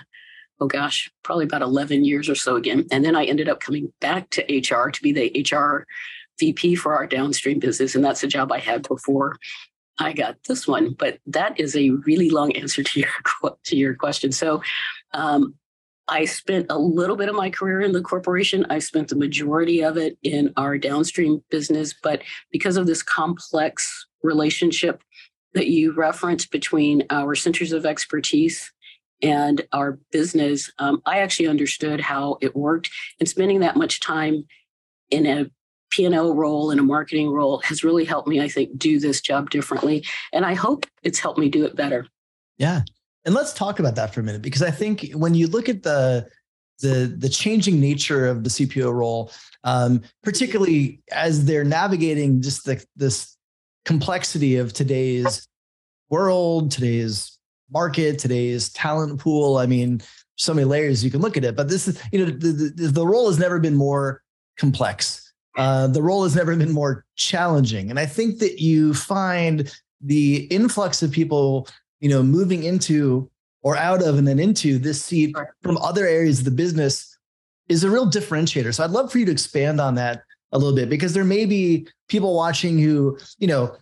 oh 0.61 0.67
gosh, 0.67 1.11
probably 1.23 1.45
about 1.45 1.63
11 1.63 2.05
years 2.05 2.29
or 2.29 2.35
so 2.35 2.57
again. 2.57 2.85
And 2.91 3.05
then 3.05 3.15
I 3.15 3.25
ended 3.25 3.49
up 3.49 3.61
coming 3.61 3.93
back 4.01 4.29
to 4.31 4.43
HR 4.43 4.91
to 4.91 5.03
be 5.03 5.13
the 5.13 5.47
HR 5.49 5.87
VP 6.39 6.77
for 6.77 6.95
our 6.95 7.07
downstream 7.07 7.59
business. 7.59 7.95
And 7.95 8.05
that's 8.05 8.23
a 8.23 8.29
job 8.29 8.53
I 8.53 8.59
had 8.59 8.87
before 8.87 9.37
I 9.99 10.13
got 10.13 10.37
this 10.45 10.67
one. 10.67 10.95
But 10.95 11.19
that 11.27 11.59
is 11.59 11.77
a 11.77 11.91
really 11.91 12.31
long 12.31 12.53
answer 12.53 12.83
to 12.83 13.01
your, 13.01 13.57
to 13.65 13.77
your 13.77 13.95
question. 13.95 14.33
So 14.33 14.63
um, 15.13 15.55
I 16.09 16.25
spent 16.25 16.67
a 16.71 16.79
little 16.79 17.17
bit 17.17 17.29
of 17.29 17.35
my 17.35 17.51
career 17.51 17.81
in 17.81 17.93
the 17.93 18.01
corporation. 18.01 18.67
I 18.71 18.79
spent 18.79 19.09
the 19.09 19.17
majority 19.17 19.83
of 19.83 19.97
it 19.97 20.17
in 20.23 20.53
our 20.57 20.79
downstream 20.79 21.43
business. 21.51 21.95
But 22.03 22.23
because 22.51 22.77
of 22.77 22.87
this 22.87 23.03
complex 23.03 24.07
relationship 24.23 25.03
that 25.55 25.69
you 25.69 25.93
referenced 25.93 26.51
between 26.51 27.05
our 27.11 27.35
centers 27.35 27.73
of 27.73 27.85
expertise 27.85 28.73
and 29.23 29.67
our 29.73 29.99
business, 30.13 30.71
um, 30.79 31.03
I 31.05 31.19
actually 31.19 31.49
understood 31.49 32.01
how 32.01 32.39
it 32.41 32.57
worked. 32.57 32.91
And 33.21 33.29
spending 33.29 33.61
that 33.61 33.77
much 33.77 34.01
time 34.01 34.47
in 35.11 35.27
a 35.27 35.51
P&L 35.91 36.35
role 36.35 36.71
and 36.71 36.81
a 36.81 36.83
marketing 36.83 37.31
role 37.31 37.59
has 37.59 37.83
really 37.83 38.05
helped 38.05 38.29
me, 38.29 38.41
I 38.41 38.49
think, 38.49 38.79
do 38.79 38.99
this 38.99 39.21
job 39.21 39.51
differently. 39.51 40.05
And 40.33 40.45
I 40.45 40.55
hope 40.55 40.87
it's 41.03 41.19
helped 41.19 41.39
me 41.39 41.49
do 41.49 41.65
it 41.65 41.77
better. 41.77 42.07
Yeah. 42.59 42.83
And 43.25 43.35
let's 43.35 43.53
talk 43.53 43.79
about 43.79 43.95
that 43.97 44.15
for 44.15 44.21
a 44.21 44.23
minute, 44.23 44.43
because 44.43 44.63
I 44.63 44.71
think 44.71 45.11
when 45.13 45.35
you 45.35 45.47
look 45.47 45.69
at 45.69 45.83
the 45.83 46.29
the 46.81 47.13
the 47.19 47.29
changing 47.29 47.81
nature 47.81 48.27
of 48.27 48.45
the 48.45 48.51
CPO 48.51 48.93
role, 48.93 49.33
um, 49.65 50.01
particularly 50.23 51.03
as 51.11 51.45
they're 51.45 51.65
navigating 51.65 52.41
just 52.41 52.65
the, 52.65 52.85
this 52.97 53.37
complexity 53.85 54.57
of 54.57 54.73
today's 54.73 55.49
world, 56.09 56.71
today's 56.71 57.39
market, 57.71 58.19
today's 58.19 58.73
talent 58.73 59.21
pool. 59.21 59.59
I 59.59 59.67
mean, 59.67 60.01
so 60.37 60.55
many 60.55 60.65
layers 60.65 61.05
you 61.05 61.11
can 61.11 61.21
look 61.21 61.37
at 61.37 61.45
it, 61.45 61.57
but 61.57 61.69
this 61.69 61.89
is 61.89 62.01
you 62.13 62.25
know 62.25 62.31
the, 62.31 62.73
the, 62.77 62.89
the 62.89 63.07
role 63.07 63.29
has 63.29 63.39
never 63.39 63.59
been 63.59 63.75
more 63.75 64.23
complex 64.57 65.28
uh, 65.59 65.89
the 65.89 66.03
role 66.03 66.23
has 66.23 66.37
never 66.37 66.55
been 66.55 66.73
more 66.73 67.05
challenging. 67.17 67.91
And 67.91 67.99
I 67.99 68.07
think 68.07 68.39
that 68.39 68.61
you 68.61 68.95
find 68.95 69.71
the 70.01 70.47
influx 70.51 71.03
of 71.03 71.11
people, 71.11 71.69
you 72.01 72.09
know, 72.09 72.23
moving 72.23 72.63
into 72.63 73.29
or 73.63 73.77
out 73.77 74.01
of 74.01 74.19
and 74.19 74.27
then 74.27 74.39
into 74.39 74.79
this 74.79 75.05
seat 75.05 75.35
from 75.63 75.77
other 75.79 76.07
areas 76.07 76.39
of 76.39 76.45
the 76.45 76.53
business 76.53 77.19
is 77.69 77.83
a 77.83 77.91
real 77.91 78.09
differentiator. 78.09 78.73
So 78.73 78.85
I'd 78.85 78.91
love 78.91 79.11
for 79.11 79.19
you 79.19 79.27
to 79.27 79.33
expand 79.33 79.81
on 79.81 79.97
that 79.97 80.23
a 80.53 80.59
little 80.59 80.75
bit 80.75 80.89
because 80.89 81.13
there 81.13 81.25
may 81.25 81.45
be 81.45 81.89
people 82.09 82.35
watching 82.35 82.79
who, 82.79 83.19
you 83.39 83.49
know, 83.49 83.77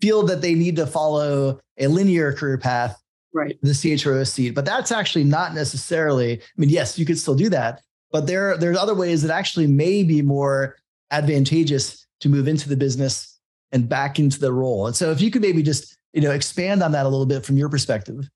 feel 0.00 0.24
that 0.24 0.42
they 0.42 0.54
need 0.54 0.76
to 0.76 0.86
follow 0.86 1.60
a 1.78 1.86
linear 1.86 2.32
career 2.32 2.58
path, 2.58 3.00
right? 3.32 3.56
The 3.62 3.70
CHRO 3.70 4.26
seat, 4.26 4.50
but 4.50 4.64
that's 4.64 4.90
actually 4.90 5.24
not 5.24 5.54
necessarily. 5.54 6.40
I 6.40 6.44
mean, 6.56 6.70
yes, 6.70 6.98
you 6.98 7.06
could 7.06 7.18
still 7.18 7.36
do 7.36 7.48
that, 7.50 7.82
but 8.10 8.26
there 8.26 8.56
there's 8.56 8.76
other 8.76 8.94
ways 8.94 9.22
that 9.22 9.32
actually 9.32 9.68
may 9.68 10.02
be 10.02 10.22
more 10.22 10.76
advantageous 11.10 12.06
to 12.20 12.28
move 12.28 12.48
into 12.48 12.68
the 12.68 12.76
business 12.76 13.38
and 13.72 13.88
back 13.88 14.18
into 14.18 14.38
the 14.38 14.52
role. 14.52 14.86
And 14.86 14.96
so 14.96 15.10
if 15.10 15.20
you 15.20 15.30
could 15.30 15.42
maybe 15.42 15.62
just, 15.62 15.96
you 16.12 16.20
know, 16.20 16.30
expand 16.30 16.82
on 16.82 16.92
that 16.92 17.06
a 17.06 17.08
little 17.08 17.26
bit 17.26 17.44
from 17.44 17.56
your 17.56 17.68
perspective. 17.68 18.28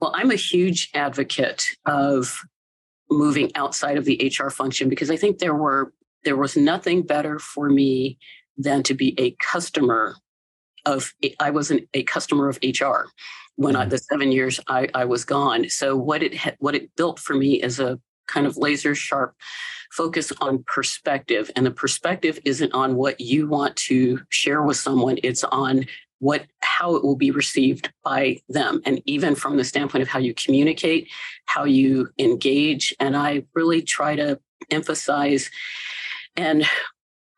Well, 0.00 0.12
I'm 0.14 0.30
a 0.30 0.36
huge 0.36 0.90
advocate 0.94 1.64
of 1.86 2.40
moving 3.10 3.50
outside 3.54 3.96
of 3.96 4.04
the 4.04 4.32
HR 4.38 4.50
function 4.50 4.88
because 4.88 5.10
I 5.10 5.16
think 5.16 5.38
there 5.38 5.54
were 5.54 5.92
there 6.24 6.36
was 6.36 6.56
nothing 6.56 7.02
better 7.02 7.38
for 7.38 7.68
me 7.68 8.18
than 8.56 8.82
to 8.84 8.94
be 8.94 9.18
a 9.18 9.32
customer 9.40 10.14
of 10.84 11.12
I 11.40 11.50
wasn't 11.50 11.88
a 11.94 12.02
customer 12.04 12.48
of 12.48 12.58
HR 12.62 13.06
when 13.56 13.74
mm-hmm. 13.74 13.82
I, 13.82 13.86
the 13.86 13.98
seven 13.98 14.32
years 14.32 14.60
I, 14.68 14.88
I 14.94 15.04
was 15.04 15.24
gone. 15.24 15.68
So 15.68 15.96
what 15.96 16.22
it 16.22 16.34
what 16.58 16.74
it 16.74 16.94
built 16.96 17.18
for 17.18 17.34
me 17.34 17.62
is 17.62 17.80
a 17.80 17.98
kind 18.26 18.46
of 18.46 18.56
laser 18.56 18.94
sharp 18.94 19.34
focus 19.92 20.32
on 20.40 20.64
perspective. 20.66 21.50
And 21.54 21.66
the 21.66 21.70
perspective 21.70 22.38
isn't 22.44 22.72
on 22.72 22.96
what 22.96 23.20
you 23.20 23.46
want 23.46 23.76
to 23.76 24.20
share 24.30 24.62
with 24.62 24.76
someone, 24.76 25.18
it's 25.22 25.44
on 25.44 25.86
what 26.18 26.46
how 26.60 26.94
it 26.94 27.02
will 27.02 27.16
be 27.16 27.32
received 27.32 27.92
by 28.04 28.40
them 28.48 28.80
and 28.86 29.02
even 29.06 29.34
from 29.34 29.56
the 29.56 29.64
standpoint 29.64 30.02
of 30.02 30.08
how 30.08 30.20
you 30.20 30.32
communicate 30.34 31.08
how 31.46 31.64
you 31.64 32.08
engage 32.16 32.94
and 33.00 33.16
i 33.16 33.42
really 33.54 33.82
try 33.82 34.14
to 34.14 34.38
emphasize 34.70 35.50
and 36.36 36.64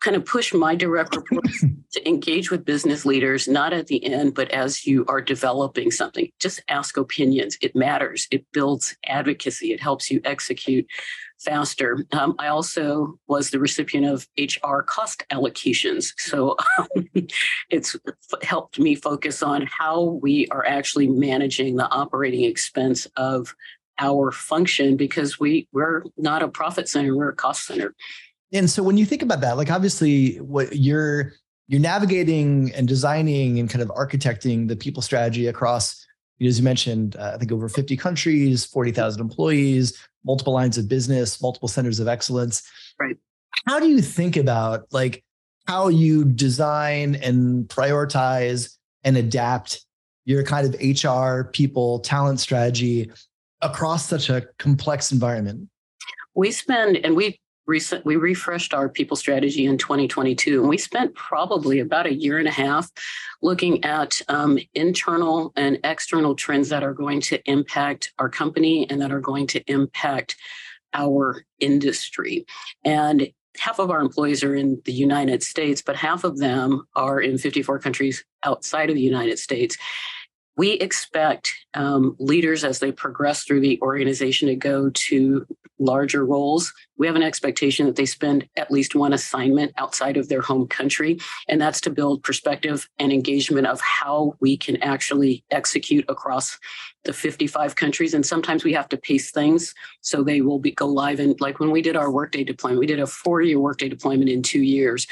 kind 0.04 0.16
of 0.16 0.24
push 0.26 0.52
my 0.52 0.74
direct 0.74 1.16
reports 1.30 1.64
to 1.92 2.08
engage 2.08 2.50
with 2.50 2.64
business 2.64 3.06
leaders, 3.06 3.48
not 3.48 3.72
at 3.72 3.86
the 3.86 4.04
end, 4.04 4.34
but 4.34 4.50
as 4.50 4.86
you 4.86 5.04
are 5.08 5.22
developing 5.22 5.90
something. 5.90 6.28
Just 6.38 6.62
ask 6.68 6.96
opinions. 6.98 7.56
It 7.62 7.74
matters. 7.74 8.28
It 8.30 8.44
builds 8.52 8.96
advocacy. 9.06 9.72
It 9.72 9.80
helps 9.80 10.10
you 10.10 10.20
execute 10.24 10.86
faster. 11.40 12.04
Um, 12.12 12.34
I 12.38 12.48
also 12.48 13.18
was 13.28 13.50
the 13.50 13.58
recipient 13.58 14.06
of 14.06 14.28
HR 14.38 14.80
cost 14.80 15.24
allocations. 15.32 16.12
So 16.18 16.56
um, 16.78 16.88
it's 17.70 17.96
helped 18.42 18.78
me 18.78 18.94
focus 18.94 19.42
on 19.42 19.66
how 19.66 20.02
we 20.02 20.46
are 20.50 20.66
actually 20.66 21.08
managing 21.08 21.76
the 21.76 21.90
operating 21.90 22.44
expense 22.44 23.06
of 23.16 23.54
our 23.98 24.32
function 24.32 24.96
because 24.96 25.38
we, 25.38 25.68
we're 25.72 26.02
not 26.16 26.42
a 26.42 26.48
profit 26.48 26.88
center, 26.88 27.16
we're 27.16 27.30
a 27.30 27.36
cost 27.36 27.66
center. 27.66 27.94
And 28.54 28.70
so 28.70 28.82
when 28.84 28.96
you 28.96 29.04
think 29.04 29.20
about 29.20 29.40
that, 29.40 29.56
like 29.56 29.70
obviously 29.70 30.36
what 30.36 30.76
you're 30.76 31.32
you're 31.66 31.80
navigating 31.80 32.72
and 32.74 32.86
designing 32.86 33.58
and 33.58 33.68
kind 33.68 33.82
of 33.82 33.88
architecting 33.88 34.68
the 34.68 34.76
people 34.76 35.02
strategy 35.02 35.46
across, 35.46 36.06
as 36.40 36.58
you 36.58 36.64
mentioned, 36.64 37.16
uh, 37.16 37.32
I 37.34 37.38
think 37.38 37.50
over 37.52 37.68
50 37.68 37.96
countries, 37.96 38.64
40,000 38.66 39.20
employees, 39.20 39.98
multiple 40.24 40.52
lines 40.52 40.78
of 40.78 40.88
business, 40.88 41.40
multiple 41.40 41.68
centers 41.68 42.00
of 42.00 42.06
excellence. 42.06 42.62
Right. 43.00 43.16
How 43.66 43.80
do 43.80 43.88
you 43.88 44.02
think 44.02 44.36
about 44.36 44.84
like 44.92 45.24
how 45.66 45.88
you 45.88 46.24
design 46.24 47.14
and 47.16 47.66
prioritize 47.66 48.76
and 49.02 49.16
adapt 49.16 49.84
your 50.26 50.44
kind 50.44 50.66
of 50.66 50.80
HR, 50.80 51.48
people, 51.50 52.00
talent 52.00 52.40
strategy 52.40 53.10
across 53.62 54.06
such 54.06 54.28
a 54.28 54.46
complex 54.58 55.12
environment? 55.12 55.68
We 56.34 56.50
spend, 56.50 56.96
and 56.98 57.16
we 57.16 57.38
recent 57.66 58.04
we 58.04 58.16
refreshed 58.16 58.74
our 58.74 58.88
people 58.88 59.16
strategy 59.16 59.66
in 59.66 59.78
2022 59.78 60.60
and 60.60 60.68
we 60.68 60.78
spent 60.78 61.14
probably 61.14 61.80
about 61.80 62.06
a 62.06 62.14
year 62.14 62.38
and 62.38 62.48
a 62.48 62.52
half 62.52 62.90
looking 63.42 63.82
at 63.84 64.20
um, 64.28 64.58
internal 64.74 65.52
and 65.56 65.78
external 65.84 66.34
trends 66.34 66.68
that 66.68 66.82
are 66.82 66.94
going 66.94 67.20
to 67.20 67.40
impact 67.50 68.12
our 68.18 68.28
company 68.28 68.88
and 68.90 69.00
that 69.00 69.12
are 69.12 69.20
going 69.20 69.46
to 69.46 69.62
impact 69.70 70.36
our 70.92 71.44
industry. 71.60 72.46
And 72.84 73.28
half 73.58 73.78
of 73.78 73.90
our 73.90 74.00
employees 74.00 74.42
are 74.42 74.54
in 74.54 74.80
the 74.84 74.92
United 74.92 75.42
States, 75.42 75.82
but 75.82 75.96
half 75.96 76.24
of 76.24 76.38
them 76.38 76.86
are 76.94 77.20
in 77.20 77.38
54 77.38 77.78
countries 77.78 78.24
outside 78.42 78.90
of 78.90 78.96
the 78.96 79.02
United 79.02 79.38
States 79.38 79.76
we 80.56 80.72
expect 80.72 81.52
um, 81.74 82.16
leaders 82.18 82.64
as 82.64 82.78
they 82.78 82.92
progress 82.92 83.44
through 83.44 83.60
the 83.60 83.80
organization 83.80 84.48
to 84.48 84.54
go 84.54 84.90
to 84.90 85.46
larger 85.80 86.24
roles. 86.24 86.72
We 86.96 87.08
have 87.08 87.16
an 87.16 87.22
expectation 87.22 87.86
that 87.86 87.96
they 87.96 88.06
spend 88.06 88.48
at 88.56 88.70
least 88.70 88.94
one 88.94 89.12
assignment 89.12 89.72
outside 89.76 90.16
of 90.16 90.28
their 90.28 90.40
home 90.40 90.68
country, 90.68 91.18
and 91.48 91.60
that's 91.60 91.80
to 91.82 91.90
build 91.90 92.22
perspective 92.22 92.88
and 92.98 93.12
engagement 93.12 93.66
of 93.66 93.80
how 93.80 94.36
we 94.40 94.56
can 94.56 94.80
actually 94.82 95.44
execute 95.50 96.04
across 96.08 96.58
the 97.04 97.12
55 97.12 97.74
countries. 97.74 98.14
And 98.14 98.24
sometimes 98.24 98.64
we 98.64 98.72
have 98.72 98.88
to 98.90 98.96
pace 98.96 99.30
things 99.30 99.74
so 100.00 100.22
they 100.22 100.40
will 100.40 100.60
be 100.60 100.70
go 100.70 100.86
live. 100.86 101.18
And 101.18 101.38
like 101.40 101.58
when 101.58 101.70
we 101.70 101.82
did 101.82 101.96
our 101.96 102.10
workday 102.10 102.44
deployment, 102.44 102.80
we 102.80 102.86
did 102.86 103.00
a 103.00 103.06
four-year 103.06 103.58
workday 103.58 103.88
deployment 103.88 104.30
in 104.30 104.42
two 104.42 104.62
years 104.62 105.06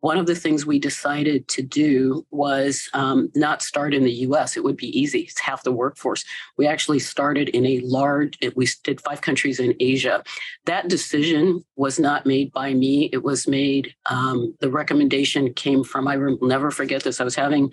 one 0.00 0.18
of 0.18 0.26
the 0.26 0.34
things 0.34 0.64
we 0.64 0.78
decided 0.78 1.48
to 1.48 1.62
do 1.62 2.24
was 2.30 2.88
um, 2.94 3.30
not 3.34 3.62
start 3.62 3.94
in 3.94 4.04
the 4.04 4.12
US. 4.12 4.56
It 4.56 4.64
would 4.64 4.76
be 4.76 4.98
easy, 4.98 5.20
it's 5.20 5.40
half 5.40 5.62
the 5.62 5.72
workforce. 5.72 6.24
We 6.56 6.66
actually 6.66 7.00
started 7.00 7.48
in 7.50 7.66
a 7.66 7.80
large, 7.80 8.38
we 8.54 8.68
did 8.84 9.00
five 9.00 9.20
countries 9.20 9.58
in 9.58 9.74
Asia. 9.80 10.22
That 10.66 10.88
decision 10.88 11.64
was 11.76 11.98
not 11.98 12.26
made 12.26 12.52
by 12.52 12.74
me. 12.74 13.10
It 13.12 13.24
was 13.24 13.48
made, 13.48 13.94
um, 14.06 14.54
the 14.60 14.70
recommendation 14.70 15.52
came 15.54 15.82
from, 15.82 16.06
I 16.06 16.16
will 16.16 16.38
never 16.42 16.70
forget 16.70 17.02
this. 17.02 17.20
I 17.20 17.24
was 17.24 17.34
having 17.34 17.72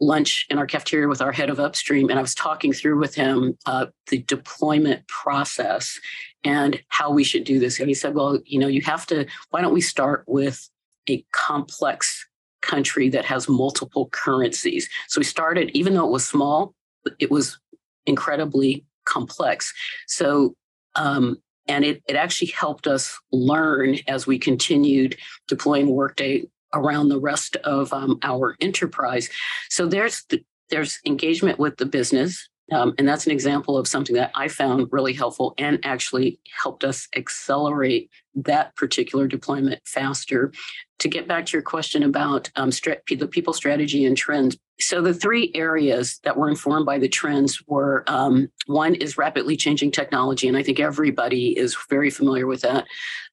lunch 0.00 0.46
in 0.50 0.58
our 0.58 0.66
cafeteria 0.66 1.06
with 1.06 1.22
our 1.22 1.32
head 1.32 1.48
of 1.48 1.60
upstream, 1.60 2.10
and 2.10 2.18
I 2.18 2.22
was 2.22 2.34
talking 2.34 2.72
through 2.72 2.98
with 2.98 3.14
him 3.14 3.56
uh, 3.66 3.86
the 4.08 4.22
deployment 4.22 5.06
process 5.06 5.98
and 6.44 6.82
how 6.88 7.12
we 7.12 7.22
should 7.22 7.44
do 7.44 7.60
this. 7.60 7.78
And 7.78 7.88
he 7.88 7.94
said, 7.94 8.14
Well, 8.14 8.40
you 8.44 8.58
know, 8.58 8.66
you 8.66 8.82
have 8.82 9.06
to, 9.06 9.26
why 9.50 9.60
don't 9.60 9.72
we 9.72 9.80
start 9.80 10.24
with 10.26 10.68
a 11.08 11.24
complex 11.32 12.26
country 12.60 13.08
that 13.08 13.24
has 13.24 13.48
multiple 13.48 14.08
currencies. 14.12 14.88
So 15.08 15.20
we 15.20 15.24
started, 15.24 15.70
even 15.74 15.94
though 15.94 16.06
it 16.06 16.12
was 16.12 16.26
small, 16.26 16.74
it 17.18 17.30
was 17.30 17.58
incredibly 18.06 18.84
complex. 19.04 19.72
So, 20.06 20.54
um, 20.94 21.36
and 21.66 21.84
it, 21.84 22.02
it 22.08 22.16
actually 22.16 22.52
helped 22.52 22.86
us 22.86 23.18
learn 23.32 23.98
as 24.08 24.26
we 24.26 24.38
continued 24.38 25.16
deploying 25.48 25.88
Workday 25.88 26.44
around 26.74 27.08
the 27.08 27.20
rest 27.20 27.56
of 27.56 27.92
um, 27.92 28.18
our 28.22 28.56
enterprise. 28.60 29.28
So 29.68 29.86
there's 29.86 30.24
the, 30.28 30.44
there's 30.70 30.98
engagement 31.06 31.58
with 31.58 31.76
the 31.76 31.86
business, 31.86 32.48
um, 32.72 32.94
and 32.98 33.06
that's 33.06 33.26
an 33.26 33.32
example 33.32 33.76
of 33.76 33.86
something 33.86 34.16
that 34.16 34.30
I 34.34 34.48
found 34.48 34.88
really 34.90 35.12
helpful 35.12 35.54
and 35.58 35.78
actually 35.84 36.38
helped 36.62 36.84
us 36.84 37.08
accelerate 37.14 38.10
that 38.34 38.74
particular 38.76 39.26
deployment 39.26 39.80
faster. 39.84 40.52
To 41.00 41.08
get 41.08 41.26
back 41.26 41.46
to 41.46 41.52
your 41.54 41.62
question 41.62 42.04
about 42.04 42.48
um, 42.54 42.70
the 42.70 43.28
people 43.28 43.52
strategy 43.52 44.04
and 44.04 44.16
trends, 44.16 44.56
so 44.82 45.00
the 45.00 45.14
three 45.14 45.50
areas 45.54 46.18
that 46.24 46.36
were 46.36 46.48
informed 46.48 46.86
by 46.86 46.98
the 46.98 47.08
trends 47.08 47.62
were 47.66 48.04
um, 48.06 48.48
one 48.66 48.94
is 48.94 49.18
rapidly 49.18 49.56
changing 49.56 49.90
technology, 49.90 50.48
and 50.48 50.56
I 50.56 50.62
think 50.62 50.80
everybody 50.80 51.56
is 51.56 51.76
very 51.88 52.10
familiar 52.10 52.46
with 52.46 52.62
that. 52.62 52.84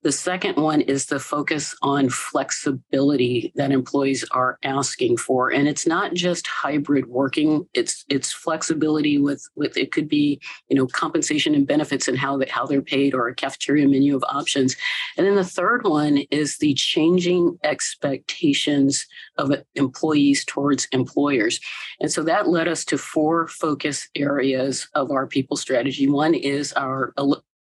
The 0.02 0.14
second 0.14 0.56
one 0.56 0.80
is 0.80 1.08
the 1.08 1.20
focus 1.20 1.76
on 1.82 2.08
flexibility 2.08 3.52
that 3.56 3.74
employees 3.74 4.24
are 4.32 4.58
asking 4.64 5.18
for, 5.18 5.52
and 5.52 5.68
it's 5.68 5.86
not 5.86 6.14
just 6.14 6.48
hybrid 6.48 7.08
working; 7.08 7.68
it's 7.74 8.06
it's 8.08 8.32
flexibility 8.32 9.18
with 9.18 9.46
with 9.58 9.76
it 9.76 9.92
could 9.92 10.08
be 10.08 10.40
you 10.70 10.78
know 10.78 10.88
compensation 10.88 11.54
and 11.54 11.68
benefits 11.68 12.08
and 12.08 12.18
how 12.18 12.38
they, 12.38 12.46
how 12.46 12.66
they're 12.66 12.82
paid 12.82 13.14
or 13.14 13.28
a 13.28 13.36
cafeteria 13.36 13.90
menu 13.90 14.16
of 14.16 14.24
options. 14.30 14.78
And 15.18 15.28
then 15.28 15.36
the 15.36 15.44
third 15.44 15.86
one 15.86 16.20
is 16.32 16.60
the 16.60 16.74
changing 16.76 17.60
expectations 17.66 19.06
of 19.38 19.52
employees 19.76 20.46
towards 20.46 20.88
employers. 20.94 21.60
And 22.00 22.10
so 22.10 22.24
that 22.24 22.48
led 22.48 22.70
us 22.70 22.86
to 22.86 22.98
four 22.98 23.50
focus 23.50 24.08
areas 24.16 24.88
of 24.94 25.12
our 25.12 25.28
people 25.28 25.58
strategy. 25.58 26.08
One 26.08 26.36
is 26.36 26.72
our 26.74 27.14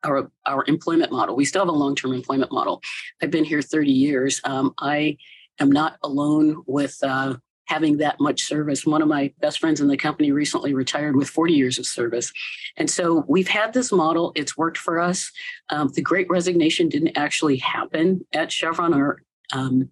our, 0.05 0.31
our 0.47 0.65
employment 0.67 1.13
model. 1.13 1.37
We 1.37 1.45
still 1.45 1.63
have 1.63 1.69
a 1.69 1.73
long 1.73 1.95
term 1.95 2.13
employment 2.13 2.53
model. 2.53 2.83
I've 3.23 3.31
been 3.31 3.45
here 3.45 3.63
30 3.63 3.91
years. 3.91 4.41
Um, 4.45 4.75
I 4.79 5.17
am 5.61 5.71
not 5.71 5.97
alone 6.03 6.63
with 6.67 6.97
uh, 7.03 7.37
having 7.67 7.97
that 7.99 8.21
much 8.21 8.43
service. 8.43 8.85
One 8.85 9.03
of 9.03 9.09
my 9.09 9.33
best 9.41 9.59
friends 9.59 9.81
in 9.81 9.89
the 9.89 9.97
company 9.97 10.33
recently 10.33 10.75
retired 10.75 11.17
with 11.17 11.29
40 11.29 11.55
years 11.55 11.79
of 11.79 11.87
service. 11.87 12.33
And 12.77 12.91
so 12.91 13.25
we've 13.29 13.49
had 13.49 13.73
this 13.73 13.91
model, 13.91 14.33
it's 14.35 14.57
worked 14.57 14.79
for 14.79 15.01
us. 15.01 15.31
Um, 15.71 15.91
the 15.95 16.03
great 16.03 16.29
resignation 16.29 16.89
didn't 16.89 17.17
actually 17.17 17.57
happen 17.57 18.27
at 18.33 18.53
Chevron. 18.53 18.93
Our 18.93 19.23
um, 19.53 19.91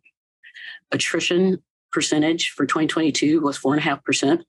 attrition 0.90 1.62
percentage 1.92 2.50
for 2.50 2.66
2022 2.66 3.40
was 3.40 3.58
4.5% 3.58 4.42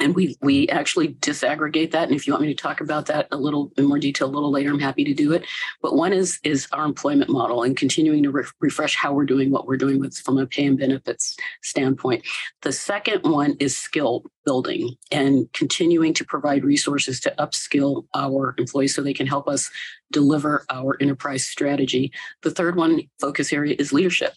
and 0.00 0.14
we 0.14 0.36
we 0.40 0.68
actually 0.68 1.14
disaggregate 1.14 1.90
that. 1.90 2.08
And 2.08 2.14
if 2.14 2.26
you 2.26 2.32
want 2.32 2.42
me 2.42 2.54
to 2.54 2.62
talk 2.62 2.80
about 2.80 3.06
that 3.06 3.28
a 3.30 3.36
little 3.36 3.72
in 3.76 3.84
more 3.84 3.98
detail 3.98 4.28
a 4.28 4.30
little 4.30 4.50
later 4.50 4.70
i'm 4.70 4.78
happy 4.78 5.04
to 5.04 5.14
do 5.14 5.32
it. 5.32 5.46
But 5.82 5.94
one 5.94 6.12
is 6.12 6.38
is 6.44 6.68
our 6.72 6.84
employment 6.84 7.30
model 7.30 7.62
and 7.62 7.76
continuing 7.76 8.22
to 8.22 8.30
re- 8.30 8.44
refresh 8.60 8.94
how 8.96 9.12
we're 9.12 9.24
doing 9.24 9.50
what 9.50 9.66
we're 9.66 9.76
doing 9.76 9.98
with 9.98 10.16
from 10.16 10.38
a 10.38 10.46
pay 10.46 10.66
and 10.66 10.78
benefits 10.78 11.36
standpoint. 11.62 12.24
The 12.62 12.72
second 12.72 13.22
one 13.24 13.56
is 13.60 13.76
skill 13.76 14.24
building 14.44 14.96
and 15.10 15.52
continuing 15.52 16.14
to 16.14 16.24
provide 16.24 16.64
resources 16.64 17.20
to 17.20 17.34
upskill 17.38 18.06
our 18.14 18.54
employees 18.58 18.94
so 18.94 19.02
they 19.02 19.12
can 19.12 19.26
help 19.26 19.48
us 19.48 19.70
deliver 20.10 20.64
our 20.70 20.96
enterprise 21.00 21.44
strategy. 21.44 22.12
The 22.42 22.50
third 22.50 22.76
one 22.76 23.02
focus 23.20 23.52
area 23.52 23.76
is 23.78 23.92
leadership 23.92 24.32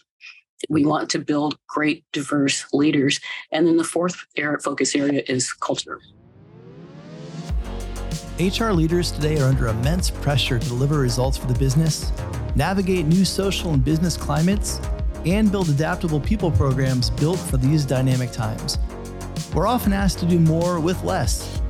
we 0.68 0.84
want 0.84 1.10
to 1.10 1.18
build 1.18 1.56
great, 1.66 2.04
diverse 2.12 2.66
leaders. 2.72 3.20
And 3.50 3.66
then 3.66 3.76
the 3.76 3.84
fourth 3.84 4.24
area, 4.36 4.58
focus 4.58 4.94
area 4.94 5.22
is 5.28 5.52
culture. 5.52 6.00
HR 8.38 8.70
leaders 8.70 9.12
today 9.12 9.38
are 9.38 9.44
under 9.44 9.68
immense 9.68 10.10
pressure 10.10 10.58
to 10.58 10.68
deliver 10.68 10.98
results 10.98 11.36
for 11.36 11.46
the 11.46 11.58
business, 11.58 12.10
navigate 12.56 13.06
new 13.06 13.24
social 13.24 13.72
and 13.72 13.84
business 13.84 14.16
climates, 14.16 14.80
and 15.26 15.52
build 15.52 15.68
adaptable 15.68 16.18
people 16.18 16.50
programs 16.50 17.10
built 17.10 17.38
for 17.38 17.56
these 17.56 17.84
dynamic 17.84 18.32
times. 18.32 18.78
We're 19.54 19.66
often 19.66 19.92
asked 19.92 20.18
to 20.20 20.26
do 20.26 20.40
more 20.40 20.80
with 20.80 21.04
less. 21.04 21.60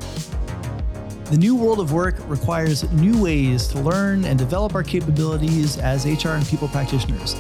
The 1.26 1.36
new 1.36 1.56
world 1.56 1.80
of 1.80 1.92
work 1.92 2.16
requires 2.28 2.90
new 2.92 3.22
ways 3.22 3.66
to 3.68 3.80
learn 3.80 4.24
and 4.24 4.38
develop 4.38 4.74
our 4.74 4.82
capabilities 4.82 5.78
as 5.78 6.04
HR 6.04 6.30
and 6.30 6.46
people 6.46 6.68
practitioners. 6.68 7.34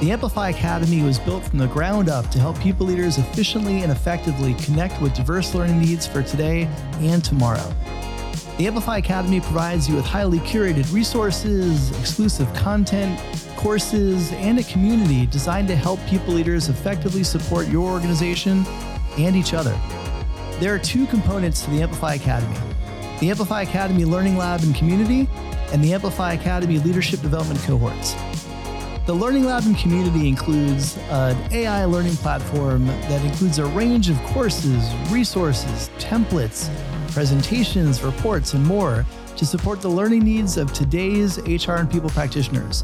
The 0.00 0.10
Amplify 0.10 0.50
Academy 0.50 1.02
was 1.02 1.18
built 1.18 1.44
from 1.44 1.58
the 1.58 1.68
ground 1.68 2.08
up 2.08 2.28
to 2.30 2.38
help 2.38 2.58
people 2.58 2.86
leaders 2.86 3.16
efficiently 3.16 3.82
and 3.82 3.92
effectively 3.92 4.54
connect 4.54 5.00
with 5.00 5.14
diverse 5.14 5.54
learning 5.54 5.78
needs 5.78 6.06
for 6.06 6.22
today 6.22 6.68
and 6.98 7.24
tomorrow. 7.24 7.72
The 8.58 8.66
Amplify 8.66 8.98
Academy 8.98 9.40
provides 9.40 9.88
you 9.88 9.94
with 9.94 10.04
highly 10.04 10.40
curated 10.40 10.92
resources, 10.92 11.96
exclusive 11.98 12.52
content, 12.54 13.18
courses, 13.56 14.32
and 14.32 14.58
a 14.58 14.64
community 14.64 15.26
designed 15.26 15.68
to 15.68 15.76
help 15.76 16.04
people 16.06 16.34
leaders 16.34 16.68
effectively 16.68 17.24
support 17.24 17.68
your 17.68 17.90
organization 17.90 18.66
and 19.16 19.36
each 19.36 19.54
other. 19.54 19.78
There 20.60 20.74
are 20.74 20.78
two 20.78 21.06
components 21.06 21.62
to 21.64 21.70
the 21.70 21.82
Amplify 21.82 22.14
Academy 22.14 22.56
the 23.20 23.30
Amplify 23.30 23.62
Academy 23.62 24.04
Learning 24.04 24.36
Lab 24.36 24.62
and 24.64 24.74
Community, 24.74 25.28
and 25.72 25.82
the 25.82 25.94
Amplify 25.94 26.32
Academy 26.32 26.78
Leadership 26.80 27.20
Development 27.20 27.58
Cohorts. 27.60 28.14
The 29.06 29.12
Learning 29.12 29.44
Lab 29.44 29.64
and 29.66 29.76
community 29.76 30.30
includes 30.30 30.96
an 31.10 31.36
AI 31.52 31.84
learning 31.84 32.16
platform 32.16 32.86
that 32.86 33.22
includes 33.22 33.58
a 33.58 33.66
range 33.66 34.08
of 34.08 34.16
courses, 34.22 34.82
resources, 35.10 35.90
templates, 35.98 36.70
presentations, 37.12 38.02
reports, 38.02 38.54
and 38.54 38.64
more 38.64 39.04
to 39.36 39.44
support 39.44 39.82
the 39.82 39.90
learning 39.90 40.24
needs 40.24 40.56
of 40.56 40.72
today's 40.72 41.36
HR 41.40 41.72
and 41.72 41.90
people 41.90 42.08
practitioners. 42.08 42.82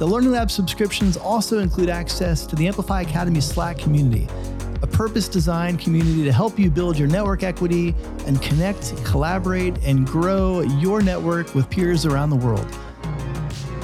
The 0.00 0.06
Learning 0.06 0.32
Lab 0.32 0.50
subscriptions 0.50 1.16
also 1.16 1.60
include 1.60 1.90
access 1.90 2.44
to 2.46 2.56
the 2.56 2.66
Amplify 2.66 3.02
Academy 3.02 3.40
Slack 3.40 3.78
community, 3.78 4.26
a 4.82 4.86
purpose 4.88 5.28
designed 5.28 5.78
community 5.78 6.24
to 6.24 6.32
help 6.32 6.58
you 6.58 6.72
build 6.72 6.98
your 6.98 7.06
network 7.06 7.44
equity 7.44 7.94
and 8.26 8.42
connect, 8.42 8.96
collaborate, 9.04 9.78
and 9.84 10.08
grow 10.08 10.62
your 10.62 11.02
network 11.02 11.54
with 11.54 11.70
peers 11.70 12.04
around 12.04 12.30
the 12.30 12.36
world. 12.36 12.66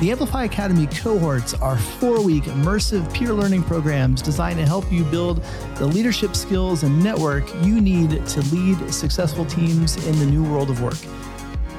The 0.03 0.11
Amplify 0.11 0.43
Academy 0.43 0.88
cohorts 0.88 1.55
are 1.55 1.79
four 1.79 2.21
week 2.21 2.43
immersive 2.43 3.15
peer 3.15 3.33
learning 3.33 3.62
programs 3.62 4.21
designed 4.21 4.59
to 4.59 4.67
help 4.67 4.91
you 4.91 5.05
build 5.05 5.45
the 5.77 5.87
leadership 5.87 6.35
skills 6.35 6.83
and 6.83 7.01
network 7.05 7.49
you 7.62 7.81
need 7.81 8.27
to 8.27 8.41
lead 8.53 8.93
successful 8.93 9.45
teams 9.45 10.05
in 10.05 10.19
the 10.19 10.27
new 10.27 10.43
world 10.43 10.71
of 10.71 10.83
work. 10.83 10.99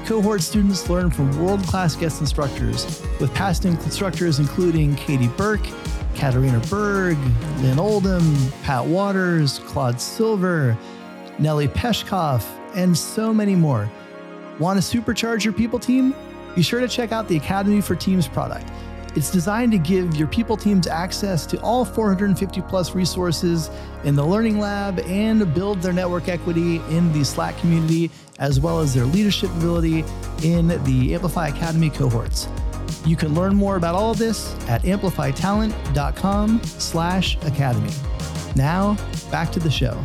Cohort 0.06 0.40
students 0.40 0.88
learn 0.88 1.10
from 1.10 1.38
world 1.38 1.62
class 1.64 1.94
guest 1.96 2.22
instructors, 2.22 3.02
with 3.20 3.30
past 3.34 3.66
instructors 3.66 4.38
including 4.38 4.96
Katie 4.96 5.28
Burke, 5.28 5.66
Katarina 6.14 6.60
Berg, 6.70 7.18
Lynn 7.58 7.78
Oldham, 7.78 8.34
Pat 8.62 8.86
Wadors, 8.86 9.62
Claude 9.66 10.00
Silver, 10.00 10.78
Nelly 11.38 11.68
Peshkoff, 11.68 12.42
and 12.74 12.96
so 12.96 13.34
many 13.34 13.54
more. 13.54 13.86
Want 14.58 14.82
to 14.82 14.98
supercharge 14.98 15.44
your 15.44 15.52
people 15.52 15.78
team? 15.78 16.14
Be 16.54 16.62
sure 16.62 16.80
to 16.80 16.88
check 16.88 17.12
out 17.12 17.28
the 17.28 17.36
Academy 17.36 17.80
for 17.80 17.94
Teams 17.94 18.28
product. 18.28 18.70
It's 19.16 19.30
designed 19.30 19.70
to 19.72 19.78
give 19.78 20.16
your 20.16 20.26
people 20.26 20.56
teams 20.56 20.88
access 20.88 21.46
to 21.46 21.60
all 21.60 21.84
450 21.84 22.62
plus 22.62 22.94
resources 22.96 23.70
in 24.02 24.16
the 24.16 24.24
Learning 24.24 24.58
Lab 24.58 24.98
and 25.00 25.54
build 25.54 25.80
their 25.80 25.92
network 25.92 26.28
equity 26.28 26.76
in 26.90 27.12
the 27.12 27.24
Slack 27.24 27.56
community, 27.58 28.10
as 28.40 28.58
well 28.58 28.80
as 28.80 28.92
their 28.92 29.04
leadership 29.04 29.50
ability 29.50 30.04
in 30.42 30.68
the 30.84 31.14
Amplify 31.14 31.48
Academy 31.48 31.90
cohorts. 31.90 32.48
You 33.06 33.14
can 33.14 33.34
learn 33.34 33.54
more 33.54 33.76
about 33.76 33.94
all 33.94 34.10
of 34.10 34.18
this 34.18 34.52
at 34.68 34.82
amplifytalent.com 34.82 36.62
slash 36.64 37.36
academy. 37.42 37.92
Now, 38.56 38.96
back 39.30 39.52
to 39.52 39.60
the 39.60 39.70
show. 39.70 40.02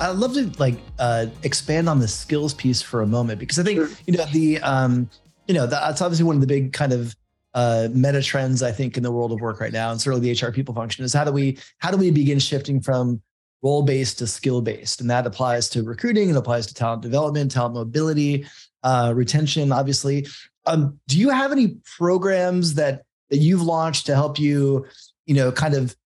I'd 0.00 0.16
love 0.16 0.34
to 0.34 0.50
like 0.58 0.76
uh, 0.98 1.26
expand 1.42 1.88
on 1.88 1.98
the 1.98 2.08
skills 2.08 2.54
piece 2.54 2.82
for 2.82 3.02
a 3.02 3.06
moment 3.06 3.38
because 3.38 3.58
I 3.58 3.62
think 3.62 3.78
sure. 3.78 3.88
you 4.06 4.16
know 4.16 4.24
the 4.32 4.60
um, 4.60 5.08
you 5.46 5.54
know 5.54 5.66
that's 5.66 6.02
obviously 6.02 6.24
one 6.24 6.36
of 6.36 6.40
the 6.40 6.46
big 6.46 6.72
kind 6.72 6.92
of 6.92 7.14
uh, 7.54 7.88
meta 7.92 8.22
trends 8.22 8.62
I 8.62 8.72
think 8.72 8.96
in 8.96 9.02
the 9.02 9.10
world 9.10 9.32
of 9.32 9.40
work 9.40 9.60
right 9.60 9.72
now, 9.72 9.90
and 9.90 10.00
certainly 10.00 10.32
the 10.32 10.46
HR 10.46 10.52
people 10.52 10.74
function 10.74 11.04
is 11.04 11.12
how 11.12 11.24
do 11.24 11.32
we 11.32 11.58
how 11.78 11.90
do 11.90 11.96
we 11.96 12.10
begin 12.10 12.38
shifting 12.38 12.80
from 12.80 13.22
role 13.62 13.82
based 13.82 14.18
to 14.18 14.26
skill 14.26 14.60
based, 14.60 15.00
and 15.00 15.10
that 15.10 15.26
applies 15.26 15.68
to 15.70 15.82
recruiting, 15.82 16.28
it 16.28 16.36
applies 16.36 16.66
to 16.66 16.74
talent 16.74 17.02
development, 17.02 17.50
talent 17.50 17.74
mobility, 17.74 18.46
uh, 18.82 19.12
retention, 19.14 19.72
obviously. 19.72 20.26
Um, 20.66 20.98
do 21.08 21.18
you 21.18 21.30
have 21.30 21.52
any 21.52 21.78
programs 21.96 22.74
that 22.74 23.02
that 23.30 23.38
you've 23.38 23.62
launched 23.62 24.06
to 24.06 24.14
help 24.14 24.38
you, 24.38 24.86
you 25.24 25.34
know, 25.34 25.50
kind 25.50 25.74
of 25.74 25.96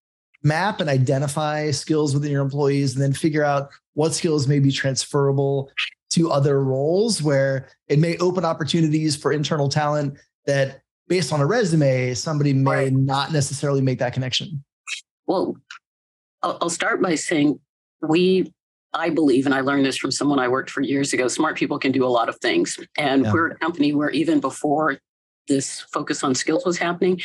map 0.43 0.81
and 0.81 0.89
identify 0.89 1.71
skills 1.71 2.15
within 2.15 2.31
your 2.31 2.43
employees 2.43 2.95
and 2.95 3.03
then 3.03 3.13
figure 3.13 3.45
out 3.45 3.71
what 3.95 4.15
skills 4.15 4.47
may 4.47 4.59
be 4.59 4.71
transferable 4.71 5.71
to 6.11 6.31
other 6.31 6.63
roles 6.63 7.23
where 7.23 7.69
it 7.89 7.99
may 7.99 8.17
open 8.19 8.45
opportunities 8.45 9.17
for 9.17 9.33
internal 9.33 9.69
talent 9.69 10.19
that 10.47 10.81
based 11.09 11.33
on 11.33 11.41
a 11.41 11.47
resume 11.47 12.15
somebody 12.15 12.53
may 12.53 12.71
right. 12.71 12.93
not 12.93 13.33
necessarily 13.33 13.81
make 13.81 13.99
that 13.99 14.13
connection 14.13 14.63
well 15.27 15.57
i'll 16.43 16.71
start 16.71 17.01
by 17.03 17.15
saying 17.15 17.59
we 18.03 18.53
i 18.93 19.11
believe 19.11 19.47
and 19.47 19.55
i 19.55 19.61
learned 19.61 19.85
this 19.85 19.97
from 19.97 20.11
someone 20.11 20.39
i 20.39 20.49
worked 20.49 20.71
for 20.71 20.81
years 20.81 21.13
ago 21.13 21.29
smart 21.29 21.57
people 21.57 21.79
can 21.79 21.93
do 21.93 22.05
a 22.05 22.09
lot 22.09 22.29
of 22.29 22.37
things 22.41 22.79
and 22.97 23.25
yeah. 23.25 23.33
we're 23.33 23.49
a 23.49 23.59
company 23.59 23.93
where 23.93 24.11
even 24.11 24.41
before 24.41 24.99
this 25.49 25.81
focus 25.93 26.23
on 26.25 26.35
skills 26.35 26.65
was 26.65 26.79
happening 26.79 27.21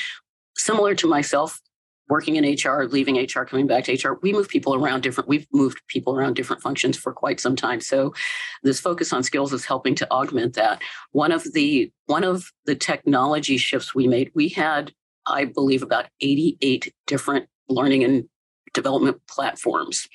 similar 0.55 0.95
to 0.95 1.07
myself 1.07 1.59
working 2.07 2.35
in 2.35 2.43
HR, 2.43 2.83
leaving 2.83 3.17
HR, 3.17 3.43
coming 3.43 3.67
back 3.67 3.85
to 3.85 3.93
HR, 3.93 4.19
we 4.21 4.31
move 4.31 4.47
people 4.47 4.75
around 4.75 5.01
different, 5.01 5.27
we've 5.27 5.47
moved 5.51 5.81
people 5.87 6.15
around 6.15 6.35
different 6.35 6.61
functions 6.61 6.97
for 6.97 7.13
quite 7.13 7.39
some 7.39 7.55
time. 7.55 7.81
So 7.81 8.13
this 8.63 8.79
focus 8.79 9.11
on 9.11 9.23
skills 9.23 9.53
is 9.53 9.65
helping 9.65 9.95
to 9.95 10.11
augment 10.11 10.53
that. 10.55 10.81
One 11.11 11.31
of 11.31 11.43
the 11.53 11.91
one 12.05 12.23
of 12.23 12.51
the 12.65 12.75
technology 12.75 13.57
shifts 13.57 13.95
we 13.95 14.07
made, 14.07 14.31
we 14.35 14.49
had, 14.49 14.91
I 15.25 15.45
believe, 15.45 15.81
about 15.81 16.05
88 16.21 16.93
different 17.07 17.47
learning 17.67 18.03
and 18.03 18.25
development 18.73 19.17
platforms 19.27 20.07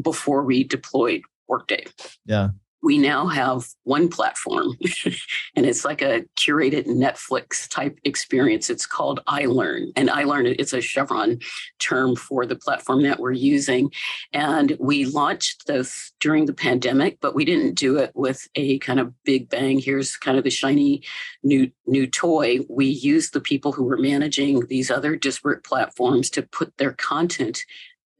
before 0.00 0.44
we 0.44 0.64
deployed 0.64 1.22
Workday. 1.48 1.86
Yeah 2.26 2.48
we 2.82 2.98
now 2.98 3.26
have 3.26 3.66
one 3.84 4.08
platform 4.08 4.76
and 5.56 5.66
it's 5.66 5.84
like 5.84 6.02
a 6.02 6.24
curated 6.36 6.86
netflix 6.86 7.68
type 7.68 7.98
experience. 8.04 8.70
It's 8.70 8.86
called 8.86 9.20
ilearn 9.28 9.92
and 9.96 10.08
ilearn 10.08 10.54
it's 10.58 10.72
a 10.72 10.80
chevron 10.80 11.40
term 11.78 12.16
for 12.16 12.46
the 12.46 12.56
platform 12.56 13.02
that 13.02 13.18
we're 13.18 13.32
using. 13.32 13.90
And 14.32 14.76
we 14.80 15.04
launched 15.04 15.66
this 15.66 16.12
during 16.20 16.46
the 16.46 16.54
pandemic 16.54 17.18
but 17.20 17.34
we 17.34 17.44
didn't 17.44 17.74
do 17.74 17.98
it 17.98 18.12
with 18.14 18.48
a 18.54 18.78
kind 18.78 19.00
of 19.00 19.12
big 19.24 19.48
bang 19.48 19.78
here's 19.78 20.16
kind 20.16 20.38
of 20.38 20.44
the 20.44 20.50
shiny 20.50 21.02
new 21.42 21.70
new 21.86 22.06
toy. 22.06 22.60
We 22.68 22.86
used 22.86 23.32
the 23.32 23.40
people 23.40 23.72
who 23.72 23.84
were 23.84 23.98
managing 23.98 24.66
these 24.66 24.90
other 24.90 25.16
disparate 25.16 25.64
platforms 25.64 26.30
to 26.30 26.42
put 26.42 26.76
their 26.78 26.92
content 26.92 27.64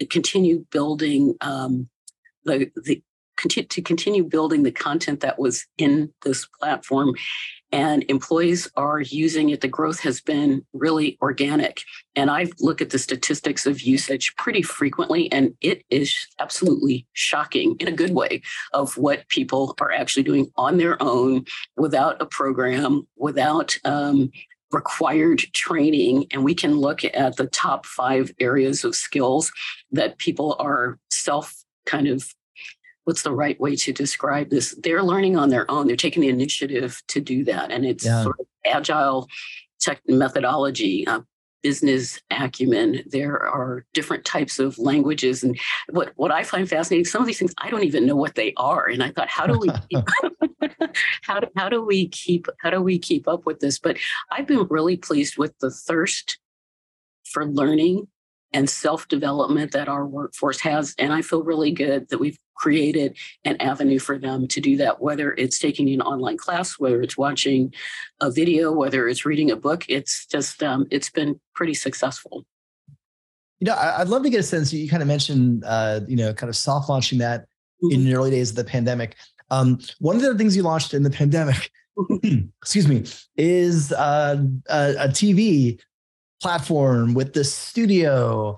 continue 0.08 0.64
building 0.70 1.34
um, 1.40 1.88
the, 2.44 2.70
the 2.84 3.02
to 3.48 3.83
continue 3.83 4.24
building 4.24 4.62
the 4.62 4.72
content 4.72 5.20
that 5.20 5.38
was 5.38 5.66
in 5.79 6.12
this 6.22 6.46
platform. 6.59 7.14
And 7.72 8.05
employees 8.09 8.68
are 8.76 9.00
using 9.00 9.50
it. 9.50 9.61
The 9.61 9.68
growth 9.68 10.00
has 10.00 10.20
been 10.20 10.66
really 10.72 11.16
organic. 11.22 11.83
And 12.16 12.29
I 12.29 12.48
look 12.59 12.81
at 12.81 12.90
the 12.90 12.98
statistics 12.98 13.64
of 13.64 13.81
usage 13.81 14.35
pretty 14.37 14.62
frequently, 14.62 15.31
and 15.31 15.55
it 15.61 15.85
is 15.88 16.26
absolutely 16.40 17.07
shocking 17.12 17.76
in 17.79 17.87
a 17.87 17.92
good 17.92 18.12
way 18.12 18.42
of 18.72 18.96
what 18.96 19.29
people 19.29 19.76
are 19.81 19.92
actually 19.92 20.24
doing 20.24 20.50
on 20.57 20.79
their 20.79 21.00
own 21.00 21.44
without 21.76 22.20
a 22.20 22.26
program, 22.26 23.07
without 23.16 23.76
um, 23.85 24.31
required 24.72 25.38
training 25.53 26.26
and 26.31 26.44
we 26.44 26.55
can 26.55 26.76
look 26.76 27.05
at 27.05 27.37
the 27.37 27.46
top 27.46 27.87
five 27.87 28.31
areas 28.38 28.85
of 28.85 28.94
skills 28.94 29.50
that 29.90 30.18
people 30.18 30.57
are 30.59 30.98
self 31.11 31.55
kind 31.87 32.07
of 32.07 32.33
what's 33.10 33.22
the 33.22 33.32
right 33.32 33.60
way 33.60 33.74
to 33.74 33.92
describe 33.92 34.50
this? 34.50 34.72
They're 34.84 35.02
learning 35.02 35.36
on 35.36 35.48
their 35.48 35.68
own. 35.68 35.88
They're 35.88 35.96
taking 35.96 36.20
the 36.20 36.28
initiative 36.28 37.02
to 37.08 37.20
do 37.20 37.42
that, 37.42 37.72
and 37.72 37.84
it's 37.84 38.04
yeah. 38.04 38.22
sort 38.22 38.38
of 38.38 38.46
agile 38.64 39.26
tech 39.80 40.00
methodology. 40.06 41.04
Uh, 41.08 41.22
business 41.62 42.18
acumen 42.30 43.02
there 43.10 43.38
are 43.38 43.84
different 43.92 44.24
types 44.24 44.58
of 44.58 44.78
languages 44.78 45.44
and 45.44 45.60
what 45.90 46.10
what 46.16 46.30
i 46.30 46.42
find 46.42 46.66
fascinating 46.70 47.04
some 47.04 47.20
of 47.20 47.26
these 47.26 47.38
things 47.38 47.52
i 47.58 47.68
don't 47.68 47.84
even 47.84 48.06
know 48.06 48.16
what 48.16 48.34
they 48.34 48.54
are 48.56 48.86
and 48.86 49.02
i 49.02 49.10
thought 49.10 49.28
how 49.28 49.46
do 49.46 49.58
we 49.58 49.68
keep, 49.90 50.08
how, 51.22 51.38
do, 51.38 51.46
how 51.56 51.68
do 51.68 51.84
we 51.84 52.08
keep 52.08 52.46
how 52.60 52.70
do 52.70 52.80
we 52.80 52.98
keep 52.98 53.28
up 53.28 53.44
with 53.44 53.60
this 53.60 53.78
but 53.78 53.98
i've 54.32 54.46
been 54.46 54.66
really 54.70 54.96
pleased 54.96 55.36
with 55.36 55.52
the 55.58 55.70
thirst 55.70 56.38
for 57.24 57.44
learning 57.44 58.08
and 58.52 58.68
self 58.68 59.08
development 59.08 59.72
that 59.72 59.88
our 59.88 60.06
workforce 60.06 60.60
has. 60.60 60.94
And 60.98 61.12
I 61.12 61.22
feel 61.22 61.42
really 61.42 61.70
good 61.70 62.08
that 62.08 62.18
we've 62.18 62.38
created 62.54 63.16
an 63.44 63.56
avenue 63.56 63.98
for 63.98 64.18
them 64.18 64.46
to 64.48 64.60
do 64.60 64.76
that, 64.76 65.00
whether 65.00 65.32
it's 65.32 65.58
taking 65.58 65.88
an 65.90 66.02
online 66.02 66.36
class, 66.36 66.78
whether 66.78 67.00
it's 67.00 67.16
watching 67.16 67.72
a 68.20 68.30
video, 68.30 68.72
whether 68.72 69.08
it's 69.08 69.24
reading 69.24 69.50
a 69.50 69.56
book. 69.56 69.84
It's 69.88 70.26
just, 70.26 70.62
um, 70.62 70.86
it's 70.90 71.10
been 71.10 71.40
pretty 71.54 71.74
successful. 71.74 72.44
You 73.60 73.66
know, 73.66 73.76
I'd 73.76 74.08
love 74.08 74.22
to 74.24 74.30
get 74.30 74.40
a 74.40 74.42
sense. 74.42 74.72
You 74.72 74.88
kind 74.88 75.02
of 75.02 75.08
mentioned, 75.08 75.64
uh, 75.66 76.00
you 76.06 76.16
know, 76.16 76.32
kind 76.32 76.48
of 76.48 76.56
soft 76.56 76.88
launching 76.88 77.18
that 77.18 77.42
mm-hmm. 77.82 77.92
in 77.92 78.04
the 78.04 78.14
early 78.14 78.30
days 78.30 78.50
of 78.50 78.56
the 78.56 78.64
pandemic. 78.64 79.16
Um, 79.50 79.78
one 79.98 80.16
of 80.16 80.22
the 80.22 80.36
things 80.36 80.56
you 80.56 80.62
launched 80.62 80.94
in 80.94 81.02
the 81.02 81.10
pandemic, 81.20 81.70
excuse 82.62 82.88
me, 82.88 83.04
is 83.36 83.92
uh, 83.92 84.42
a, 84.68 84.94
a 84.98 85.08
TV 85.08 85.80
platform 86.40 87.14
with 87.14 87.35
the 87.35 87.44
studio 87.44 88.57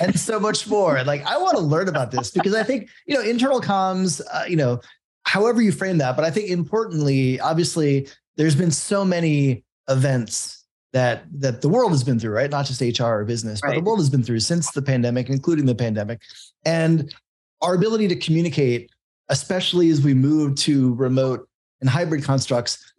and 0.00 0.18
so 0.18 0.40
much 0.40 0.66
more. 0.66 1.02
Like, 1.04 1.24
I 1.24 1.38
want 1.38 1.56
to 1.56 1.62
learn 1.62 1.88
about 1.88 2.10
this 2.10 2.30
because 2.30 2.54
I 2.54 2.62
think, 2.62 2.88
you 3.06 3.14
know, 3.14 3.22
internal 3.22 3.60
comms, 3.60 4.20
uh, 4.32 4.44
you 4.48 4.56
know, 4.56 4.80
however 5.24 5.62
you 5.62 5.72
frame 5.72 5.98
that, 5.98 6.16
but 6.16 6.24
I 6.24 6.30
think 6.30 6.50
importantly, 6.50 7.38
obviously, 7.40 8.08
there's 8.36 8.56
been 8.56 8.70
so 8.70 9.04
many 9.04 9.64
events 9.88 10.66
that 10.92 11.24
that 11.40 11.60
the 11.60 11.68
world 11.68 11.92
has 11.92 12.02
been 12.02 12.18
through, 12.18 12.32
right? 12.32 12.50
Not 12.50 12.66
just 12.66 12.80
HR 12.80 13.04
or 13.04 13.24
business, 13.24 13.60
right. 13.62 13.70
but 13.70 13.76
the 13.76 13.84
world 13.84 14.00
has 14.00 14.10
been 14.10 14.24
through 14.24 14.40
since 14.40 14.70
the 14.72 14.82
pandemic, 14.82 15.28
including 15.28 15.66
the 15.66 15.74
pandemic. 15.74 16.20
And 16.64 17.14
our 17.62 17.74
ability 17.74 18.08
to 18.08 18.16
communicate, 18.16 18.90
especially 19.28 19.90
as 19.90 20.00
we 20.00 20.14
move 20.14 20.56
to 20.56 20.94
remote 20.94 21.48
and 21.80 21.88
hybrid 21.88 22.24
constructs, 22.24 22.92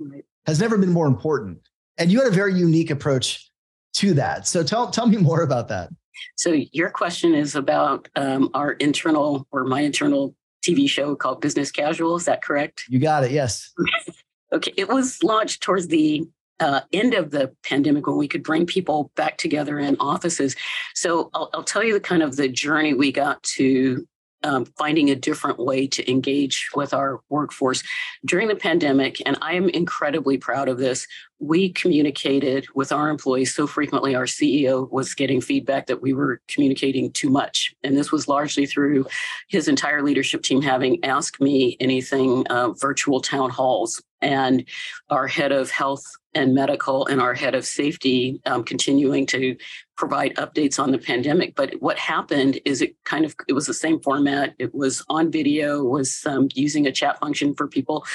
has 0.46 0.60
never 0.60 0.78
been 0.78 0.92
more 0.92 1.08
important. 1.08 1.60
And 1.98 2.12
you 2.12 2.20
had 2.20 2.32
a 2.32 2.36
very 2.36 2.54
unique 2.54 2.90
approach 2.90 3.51
to 3.94 4.14
that. 4.16 4.48
So 4.48 4.64
tell 4.64 4.90
tell 4.90 5.08
me 5.08 5.18
more 5.18 5.42
about 5.42 5.68
that. 5.70 5.90
So 6.38 6.58
your 6.72 6.90
question 6.90 7.34
is 7.34 7.56
about 7.56 8.08
um, 8.16 8.50
our 8.54 8.74
internal 8.74 9.48
or 9.52 9.64
my 9.64 9.82
internal 9.82 10.36
TV 10.64 10.90
show 10.90 11.16
called 11.16 11.42
Business 11.42 11.72
Casual. 11.72 12.16
Is 12.16 12.26
that 12.26 12.42
correct? 12.44 12.84
You 12.90 13.00
got 13.00 13.24
it. 13.24 13.32
Yes. 13.32 13.72
okay. 14.54 14.74
It 14.78 14.88
was 14.88 15.24
launched 15.24 15.62
towards 15.64 15.88
the 15.88 16.28
uh, 16.60 16.82
end 16.94 17.16
of 17.16 17.32
the 17.32 17.52
pandemic 17.64 18.06
when 18.06 18.18
we 18.18 18.28
could 18.28 18.44
bring 18.44 18.68
people 18.68 19.12
back 19.16 19.38
together 19.38 19.80
in 19.80 19.98
offices. 20.00 20.56
So 20.94 21.32
I'll, 21.34 21.50
I'll 21.54 21.64
tell 21.64 21.84
you 21.84 21.94
the 21.94 22.00
kind 22.00 22.22
of 22.22 22.36
the 22.36 22.48
journey 22.48 22.94
we 22.94 23.12
got 23.12 23.42
to 23.44 24.08
um, 24.44 24.66
finding 24.78 25.10
a 25.10 25.16
different 25.16 25.60
way 25.60 25.88
to 25.88 26.10
engage 26.10 26.70
with 26.76 26.94
our 26.94 27.22
workforce 27.30 27.84
during 28.26 28.48
the 28.48 28.56
pandemic. 28.56 29.22
And 29.26 29.38
I 29.42 29.54
am 29.54 29.70
incredibly 29.70 30.38
proud 30.38 30.68
of 30.68 30.78
this. 30.78 31.08
We 31.40 31.70
communicated 31.70 32.68
with 32.76 32.92
our 32.92 33.10
employees 33.10 33.54
so 33.56 33.66
frequently, 33.66 34.16
our 34.16 34.26
CEO 34.26 34.90
was 34.92 35.16
getting 35.16 35.42
feedback 35.42 35.88
that 35.88 36.02
we 36.02 36.14
were 36.14 36.42
communicating 36.48 37.12
too 37.12 37.30
much. 37.30 37.74
And 37.84 37.98
this 37.98 38.12
was 38.12 38.28
largely 38.28 38.66
through 38.66 39.06
his 39.48 39.68
entire 39.68 40.04
leadership 40.04 40.44
team 40.44 40.62
having 40.62 41.04
asked 41.04 41.42
me 41.42 41.78
anything 41.80 42.46
uh, 42.48 42.72
virtual 42.72 43.22
town 43.22 43.50
halls 43.50 44.02
and 44.22 44.66
our 45.10 45.28
head 45.28 45.52
of 45.52 45.72
health 45.72 46.04
and 46.34 46.54
medical 46.54 47.06
and 47.08 47.22
our 47.22 47.34
head 47.34 47.56
of 47.56 47.66
safety 47.66 48.42
um, 48.46 48.64
continuing 48.64 49.26
to 49.26 49.56
provide 49.98 50.34
updates 50.36 50.80
on 50.80 50.92
the 50.92 50.98
pandemic. 50.98 51.56
But 51.56 51.74
what 51.80 51.98
happened 51.98 52.60
is 52.66 52.82
it 52.82 52.96
kind 53.04 53.26
of 53.26 53.36
it 53.48 53.54
was 53.54 53.68
the 53.68 53.74
same 53.74 54.00
format. 54.00 54.54
It 54.60 54.74
was 54.74 55.04
on 55.10 55.32
video, 55.32 55.84
was 55.84 56.24
um, 56.26 56.48
using 56.54 56.88
a 56.88 56.92
chat 56.92 57.20
function 57.20 57.54
for 57.56 57.68
people 57.68 58.06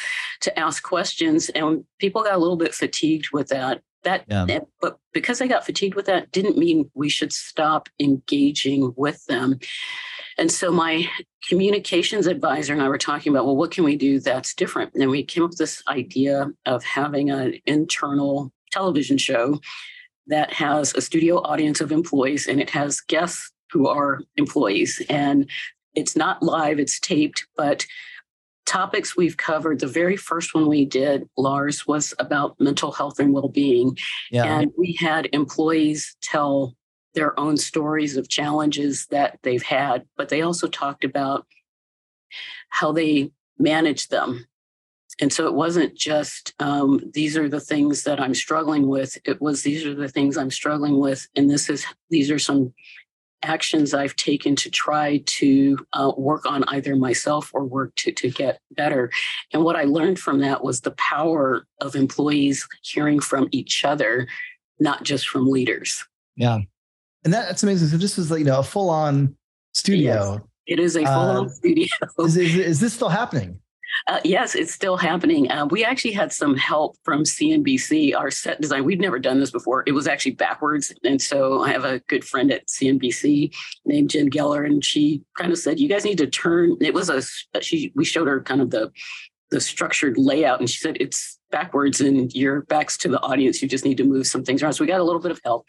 to 0.40 0.58
ask 0.58 0.82
questions, 0.82 1.48
and 1.50 1.84
people 1.98 2.22
got 2.22 2.34
a 2.34 2.38
little 2.38 2.56
bit 2.56 2.74
fatigued 2.74 3.28
with 3.32 3.48
that. 3.48 3.82
That, 4.04 4.24
yeah. 4.28 4.60
but 4.80 4.98
because 5.12 5.40
they 5.40 5.48
got 5.48 5.66
fatigued 5.66 5.96
with 5.96 6.06
that, 6.06 6.30
didn't 6.30 6.56
mean 6.56 6.88
we 6.94 7.08
should 7.08 7.32
stop 7.32 7.88
engaging 7.98 8.94
with 8.96 9.24
them. 9.26 9.58
And 10.38 10.50
so 10.52 10.70
my 10.70 11.08
communications 11.48 12.26
advisor 12.26 12.72
and 12.72 12.82
I 12.82 12.88
were 12.88 12.98
talking 12.98 13.32
about, 13.32 13.46
well, 13.46 13.56
what 13.56 13.70
can 13.70 13.84
we 13.84 13.96
do 13.96 14.20
that's 14.20 14.54
different? 14.54 14.94
And 14.94 15.10
we 15.10 15.22
came 15.22 15.44
up 15.44 15.50
with 15.50 15.58
this 15.58 15.82
idea 15.88 16.50
of 16.66 16.84
having 16.84 17.30
an 17.30 17.54
internal 17.66 18.52
television 18.72 19.18
show 19.18 19.60
that 20.26 20.52
has 20.52 20.92
a 20.94 21.00
studio 21.00 21.38
audience 21.38 21.80
of 21.80 21.92
employees 21.92 22.46
and 22.48 22.60
it 22.60 22.70
has 22.70 23.00
guests 23.00 23.52
who 23.70 23.86
are 23.86 24.20
employees. 24.36 25.02
And 25.08 25.48
it's 25.94 26.16
not 26.16 26.42
live, 26.42 26.78
it's 26.78 27.00
taped, 27.00 27.46
but 27.56 27.86
topics 28.66 29.16
we've 29.16 29.36
covered 29.36 29.78
the 29.78 29.86
very 29.86 30.16
first 30.16 30.52
one 30.52 30.68
we 30.68 30.84
did 30.84 31.28
lars 31.38 31.86
was 31.86 32.12
about 32.18 32.58
mental 32.60 32.90
health 32.90 33.20
and 33.20 33.32
well-being 33.32 33.96
yeah. 34.32 34.58
and 34.58 34.72
we 34.76 34.92
had 34.98 35.28
employees 35.32 36.16
tell 36.20 36.74
their 37.16 37.38
own 37.40 37.56
stories 37.56 38.16
of 38.16 38.28
challenges 38.28 39.06
that 39.10 39.40
they've 39.42 39.62
had, 39.62 40.04
but 40.16 40.28
they 40.28 40.42
also 40.42 40.68
talked 40.68 41.02
about 41.02 41.46
how 42.68 42.92
they 42.92 43.32
manage 43.58 44.08
them. 44.08 44.46
And 45.20 45.32
so 45.32 45.46
it 45.46 45.54
wasn't 45.54 45.96
just 45.96 46.52
um, 46.60 47.00
these 47.14 47.36
are 47.38 47.48
the 47.48 47.60
things 47.60 48.04
that 48.04 48.20
I'm 48.20 48.34
struggling 48.34 48.86
with. 48.86 49.16
It 49.24 49.40
was 49.40 49.62
these 49.62 49.86
are 49.86 49.94
the 49.94 50.08
things 50.08 50.36
I'm 50.36 50.50
struggling 50.50 51.00
with, 51.00 51.26
and 51.34 51.50
this 51.50 51.70
is 51.70 51.86
these 52.10 52.30
are 52.30 52.38
some 52.38 52.74
actions 53.42 53.94
I've 53.94 54.16
taken 54.16 54.56
to 54.56 54.70
try 54.70 55.22
to 55.24 55.78
uh, 55.94 56.12
work 56.16 56.44
on 56.44 56.64
either 56.64 56.96
myself 56.96 57.50
or 57.54 57.64
work 57.64 57.94
to 57.96 58.12
to 58.12 58.30
get 58.30 58.60
better. 58.72 59.10
And 59.54 59.64
what 59.64 59.76
I 59.76 59.84
learned 59.84 60.18
from 60.18 60.40
that 60.40 60.62
was 60.62 60.82
the 60.82 60.90
power 60.92 61.66
of 61.80 61.96
employees 61.96 62.68
hearing 62.82 63.20
from 63.20 63.48
each 63.52 63.86
other, 63.86 64.28
not 64.78 65.02
just 65.02 65.26
from 65.28 65.48
leaders. 65.48 66.04
Yeah, 66.34 66.58
and 67.26 67.34
that, 67.34 67.48
that's 67.48 67.64
amazing. 67.64 67.88
So 67.88 67.96
this 67.96 68.16
was 68.16 68.30
like, 68.30 68.38
you 68.38 68.44
know, 68.44 68.60
a 68.60 68.62
full 68.62 68.88
on 68.88 69.34
studio. 69.74 70.34
Yes, 70.34 70.40
it 70.68 70.78
is 70.78 70.96
a 70.96 71.04
full 71.04 71.12
on 71.12 71.46
uh, 71.46 71.48
studio. 71.48 71.88
Is, 72.20 72.36
is, 72.36 72.54
is, 72.54 72.80
this 72.80 72.94
still 72.94 73.08
happening? 73.08 73.58
Uh, 74.06 74.20
yes, 74.22 74.54
it's 74.54 74.72
still 74.72 74.96
happening. 74.96 75.50
Uh, 75.50 75.66
we 75.66 75.84
actually 75.84 76.12
had 76.12 76.32
some 76.32 76.56
help 76.56 76.94
from 77.02 77.24
CNBC, 77.24 78.16
our 78.16 78.30
set 78.30 78.60
design. 78.60 78.84
We'd 78.84 79.00
never 79.00 79.18
done 79.18 79.40
this 79.40 79.50
before. 79.50 79.82
It 79.88 79.92
was 79.92 80.06
actually 80.06 80.32
backwards. 80.32 80.92
And 81.02 81.20
so 81.20 81.64
I 81.64 81.70
have 81.70 81.84
a 81.84 81.98
good 82.06 82.24
friend 82.24 82.52
at 82.52 82.68
CNBC 82.68 83.52
named 83.84 84.10
Jen 84.10 84.30
Geller, 84.30 84.64
and 84.64 84.84
she 84.84 85.20
kind 85.36 85.50
of 85.50 85.58
said, 85.58 85.80
You 85.80 85.88
guys 85.88 86.04
need 86.04 86.18
to 86.18 86.28
turn. 86.28 86.76
It 86.80 86.94
was 86.94 87.10
a, 87.10 87.22
she, 87.60 87.92
we 87.96 88.04
showed 88.04 88.28
her 88.28 88.40
kind 88.40 88.60
of 88.60 88.70
the, 88.70 88.92
the 89.50 89.60
structured 89.60 90.16
layout, 90.16 90.60
and 90.60 90.70
she 90.70 90.78
said, 90.78 90.96
It's 91.00 91.40
backwards 91.50 92.00
and 92.00 92.32
your 92.34 92.62
back's 92.62 92.96
to 92.98 93.08
the 93.08 93.20
audience. 93.22 93.60
You 93.60 93.68
just 93.68 93.84
need 93.84 93.96
to 93.96 94.04
move 94.04 94.28
some 94.28 94.44
things 94.44 94.62
around. 94.62 94.74
So 94.74 94.84
we 94.84 94.88
got 94.88 95.00
a 95.00 95.04
little 95.04 95.20
bit 95.20 95.32
of 95.32 95.40
help 95.44 95.66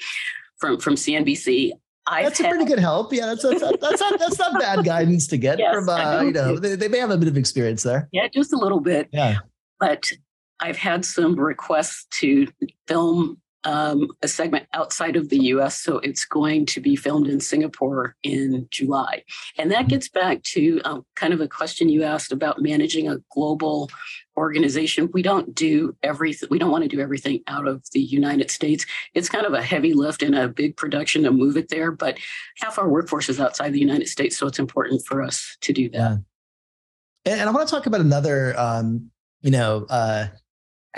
from 0.57 0.79
from 0.79 0.95
CNBC. 0.95 1.71
I've 2.09 2.25
that's 2.25 2.39
had, 2.39 2.47
a 2.47 2.49
pretty 2.49 2.65
good 2.65 2.79
help. 2.79 3.11
Yeah, 3.11 3.25
that's 3.27 3.43
that's, 3.43 3.59
that's 3.59 3.99
not 3.99 4.19
that's 4.19 4.39
not 4.39 4.59
bad 4.59 4.85
guidance 4.85 5.27
to 5.27 5.37
get 5.37 5.59
yes, 5.59 5.73
from 5.73 5.89
uh, 5.89 6.21
you 6.21 6.31
know 6.31 6.57
they, 6.57 6.75
they 6.75 6.87
may 6.87 6.99
have 6.99 7.11
a 7.11 7.17
bit 7.17 7.27
of 7.27 7.37
experience 7.37 7.83
there. 7.83 8.07
Yeah, 8.11 8.27
just 8.33 8.53
a 8.53 8.57
little 8.57 8.79
bit. 8.79 9.09
Yeah, 9.11 9.39
but 9.79 10.09
I've 10.59 10.77
had 10.77 11.05
some 11.05 11.35
requests 11.35 12.05
to 12.19 12.47
film 12.87 13.41
um, 13.67 14.07
a 14.23 14.29
segment 14.29 14.65
outside 14.73 15.17
of 15.17 15.27
the 15.27 15.37
US. 15.47 15.81
So 15.81 15.97
it's 15.97 16.23
going 16.23 16.65
to 16.67 16.79
be 16.79 16.95
filmed 16.95 17.27
in 17.27 17.41
Singapore 17.41 18.15
in 18.23 18.65
July. 18.71 19.23
And 19.57 19.69
that 19.71 19.89
gets 19.89 20.07
back 20.07 20.41
to 20.43 20.79
um, 20.85 21.05
kind 21.17 21.33
of 21.33 21.41
a 21.41 21.49
question 21.49 21.89
you 21.89 22.03
asked 22.03 22.31
about 22.31 22.61
managing 22.61 23.09
a 23.09 23.17
global 23.29 23.89
organization. 24.37 25.09
We 25.11 25.21
don't 25.21 25.53
do 25.53 25.97
everything, 26.01 26.47
we 26.49 26.59
don't 26.59 26.71
want 26.71 26.83
to 26.83 26.87
do 26.87 27.01
everything 27.01 27.41
out 27.47 27.67
of 27.67 27.83
the 27.91 27.99
United 27.99 28.49
States. 28.49 28.85
It's 29.13 29.27
kind 29.27 29.45
of 29.45 29.53
a 29.53 29.61
heavy 29.61 29.93
lift 29.93 30.23
and 30.23 30.33
a 30.33 30.47
big 30.47 30.77
production 30.77 31.23
to 31.23 31.31
move 31.31 31.57
it 31.57 31.67
there, 31.67 31.91
but 31.91 32.17
half 32.59 32.79
our 32.79 32.87
workforce 32.87 33.27
is 33.27 33.39
outside 33.39 33.73
the 33.73 33.79
United 33.79 34.07
States. 34.07 34.37
So 34.37 34.47
it's 34.47 34.59
important 34.59 35.05
for 35.05 35.21
us 35.21 35.57
to 35.61 35.73
do 35.73 35.89
that. 35.89 36.23
Yeah. 37.25 37.33
And 37.33 37.49
I 37.49 37.51
want 37.51 37.67
to 37.67 37.75
talk 37.75 37.85
about 37.85 37.99
another, 37.99 38.57
um, 38.57 39.11
you 39.41 39.51
know, 39.51 39.85
uh, 39.89 40.27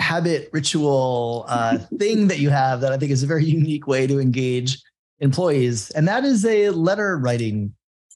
habit 0.00 0.48
ritual 0.52 1.44
uh, 1.48 1.78
thing 1.98 2.28
that 2.28 2.38
you 2.38 2.50
have 2.50 2.80
that 2.80 2.92
I 2.92 2.98
think 2.98 3.12
is 3.12 3.22
a 3.22 3.26
very 3.26 3.44
unique 3.44 3.86
way 3.86 4.06
to 4.06 4.18
engage 4.18 4.82
employees, 5.20 5.90
and 5.90 6.08
that 6.08 6.24
is 6.24 6.44
a 6.44 6.70
letter 6.70 7.18
writing 7.18 7.74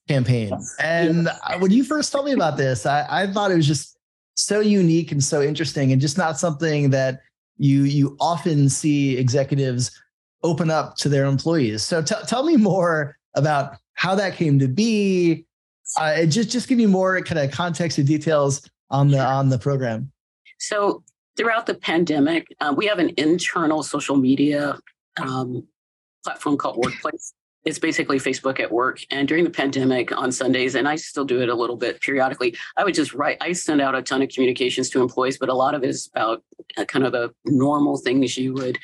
campaign. 0.09 0.53
And 0.81 1.29
when 1.59 1.71
you 1.71 1.85
first 1.85 2.13
told 2.13 2.27
me 2.27 2.33
about 2.33 2.57
this, 2.57 2.87
I, 2.87 3.07
I 3.09 3.27
thought 3.27 3.51
it 3.51 3.57
was 3.57 3.67
just 3.67 3.97
so 4.35 4.61
unique 4.61 5.13
and 5.13 5.23
so 5.23 5.43
interesting, 5.43 5.93
and 5.93 6.01
just 6.01 6.19
not 6.19 6.39
something 6.39 6.91
that 6.91 7.21
you 7.57 7.85
you 7.85 8.17
often 8.21 8.69
see 8.69 9.17
executives 9.17 9.91
open 10.43 10.71
up 10.71 10.97
to 10.97 11.09
their 11.09 11.25
employees. 11.25 11.83
So 11.83 12.03
t- 12.03 12.15
tell 12.27 12.45
me 12.45 12.57
more 12.57 13.17
about 13.35 13.77
how 13.95 14.15
that 14.15 14.35
came 14.35 14.59
to 14.59 14.69
be. 14.69 15.47
Uh, 15.99 16.25
just 16.25 16.51
just 16.51 16.69
give 16.69 16.79
me 16.79 16.87
more 16.87 17.21
kind 17.23 17.39
of 17.39 17.51
context 17.51 17.99
and 17.99 18.07
details 18.07 18.69
on 18.91 19.11
the 19.11 19.21
on 19.21 19.49
the 19.49 19.59
program. 19.59 20.11
So 20.59 21.03
throughout 21.37 21.67
the 21.67 21.75
pandemic, 21.75 22.47
uh, 22.61 22.75
we 22.77 22.87
have 22.87 22.99
an 22.99 23.13
internal 23.17 23.83
social 23.83 24.17
media 24.17 24.79
um, 25.21 25.67
platform 26.23 26.57
called 26.57 26.77
Workplace. 26.77 27.35
It's 27.65 27.79
basically 27.79 28.19
Facebook 28.19 28.61
at 28.61 28.71
work. 28.71 29.01
And 29.11 29.27
during 29.27 29.45
the 29.45 29.51
pandemic 29.51 30.15
on 30.17 30.31
Sundays, 30.31 30.75
and 30.75 30.87
I 30.87 30.97
still 30.97 31.25
do 31.25 31.41
it 31.41 31.49
a 31.49 31.55
little 31.55 31.77
bit 31.77 32.01
periodically, 32.03 32.55
I 32.77 32.85
would 32.85 32.95
just 32.95 33.15
write, 33.15 33.39
I 33.41 33.53
send 33.53 33.81
out 33.81 33.95
a 33.95 34.03
ton 34.03 34.21
of 34.21 34.29
communications 34.29 34.91
to 34.91 35.01
employees, 35.01 35.39
but 35.39 35.49
a 35.49 35.55
lot 35.55 35.75
of 35.75 35.83
it 35.83 35.89
is 35.89 36.11
about 36.15 36.43
uh, 36.77 36.85
kind 36.85 37.07
of 37.07 37.13
the 37.13 37.35
normal 37.47 37.97
things 37.97 38.37
you 38.37 38.53
would 38.53 38.79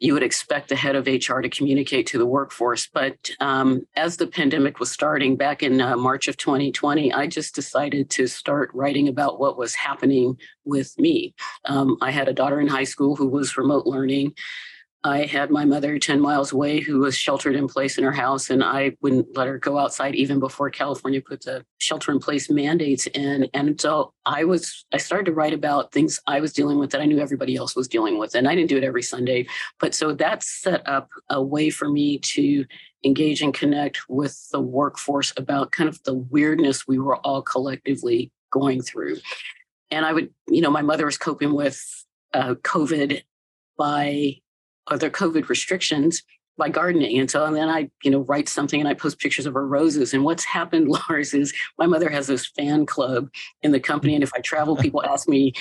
you 0.00 0.14
would 0.14 0.22
expect 0.22 0.70
the 0.70 0.76
head 0.76 0.96
of 0.96 1.06
HR 1.06 1.40
to 1.40 1.48
communicate 1.48 2.06
to 2.08 2.18
the 2.18 2.26
workforce. 2.26 2.88
But 2.92 3.30
um, 3.38 3.86
as 3.96 4.16
the 4.16 4.26
pandemic 4.26 4.80
was 4.80 4.90
starting 4.90 5.36
back 5.36 5.62
in 5.62 5.80
uh, 5.80 5.96
March 5.96 6.26
of 6.26 6.38
2020, 6.38 7.12
I 7.12 7.26
just 7.26 7.54
decided 7.54 8.08
to 8.10 8.26
start 8.26 8.70
writing 8.72 9.08
about 9.08 9.38
what 9.38 9.58
was 9.58 9.74
happening 9.74 10.38
with 10.64 10.98
me. 10.98 11.34
Um, 11.66 11.98
I 12.00 12.10
had 12.10 12.28
a 12.28 12.32
daughter 12.32 12.60
in 12.60 12.66
high 12.66 12.84
school 12.84 13.14
who 13.14 13.28
was 13.28 13.58
remote 13.58 13.86
learning. 13.86 14.34
I 15.02 15.24
had 15.24 15.50
my 15.50 15.64
mother 15.64 15.98
10 15.98 16.20
miles 16.20 16.52
away 16.52 16.80
who 16.80 16.98
was 16.98 17.16
sheltered 17.16 17.56
in 17.56 17.68
place 17.68 17.96
in 17.96 18.04
her 18.04 18.12
house, 18.12 18.50
and 18.50 18.62
I 18.62 18.96
wouldn't 19.00 19.34
let 19.34 19.46
her 19.46 19.56
go 19.56 19.78
outside 19.78 20.14
even 20.14 20.38
before 20.38 20.68
California 20.68 21.22
put 21.22 21.42
the 21.42 21.64
shelter 21.78 22.12
in 22.12 22.18
place 22.18 22.50
mandates 22.50 23.06
in. 23.06 23.48
And 23.54 23.80
so 23.80 24.12
I 24.26 24.44
was, 24.44 24.84
I 24.92 24.98
started 24.98 25.24
to 25.26 25.32
write 25.32 25.54
about 25.54 25.92
things 25.92 26.20
I 26.26 26.40
was 26.40 26.52
dealing 26.52 26.78
with 26.78 26.90
that 26.90 27.00
I 27.00 27.06
knew 27.06 27.18
everybody 27.18 27.56
else 27.56 27.74
was 27.74 27.88
dealing 27.88 28.18
with. 28.18 28.34
And 28.34 28.46
I 28.46 28.54
didn't 28.54 28.68
do 28.68 28.76
it 28.76 28.84
every 28.84 29.02
Sunday. 29.02 29.46
But 29.78 29.94
so 29.94 30.12
that 30.12 30.42
set 30.42 30.86
up 30.86 31.08
a 31.30 31.42
way 31.42 31.70
for 31.70 31.88
me 31.88 32.18
to 32.18 32.66
engage 33.02 33.40
and 33.40 33.54
connect 33.54 34.00
with 34.10 34.50
the 34.50 34.60
workforce 34.60 35.32
about 35.38 35.72
kind 35.72 35.88
of 35.88 36.02
the 36.02 36.14
weirdness 36.14 36.86
we 36.86 36.98
were 36.98 37.16
all 37.16 37.40
collectively 37.40 38.30
going 38.50 38.82
through. 38.82 39.16
And 39.90 40.04
I 40.04 40.12
would, 40.12 40.28
you 40.46 40.60
know, 40.60 40.70
my 40.70 40.82
mother 40.82 41.06
was 41.06 41.16
coping 41.16 41.54
with 41.54 41.82
uh, 42.34 42.56
COVID 42.56 43.22
by 43.78 44.36
other 44.90 45.10
COVID 45.10 45.48
restrictions 45.48 46.22
by 46.60 46.68
gardening. 46.68 47.18
And 47.18 47.30
so 47.30 47.44
and 47.44 47.56
then 47.56 47.68
I, 47.68 47.90
you 48.04 48.10
know, 48.10 48.20
write 48.20 48.48
something 48.48 48.78
and 48.78 48.88
I 48.88 48.94
post 48.94 49.18
pictures 49.18 49.46
of 49.46 49.54
her 49.54 49.66
roses. 49.66 50.12
And 50.12 50.24
what's 50.24 50.44
happened, 50.44 50.88
Lars, 51.08 51.34
is 51.34 51.52
my 51.78 51.86
mother 51.86 52.08
has 52.08 52.28
this 52.28 52.46
fan 52.46 52.86
club 52.86 53.30
in 53.62 53.72
the 53.72 53.80
company. 53.80 54.14
And 54.14 54.22
if 54.22 54.30
I 54.34 54.40
travel, 54.40 54.76
people 54.84 55.04
ask 55.04 55.28
me, 55.28 55.54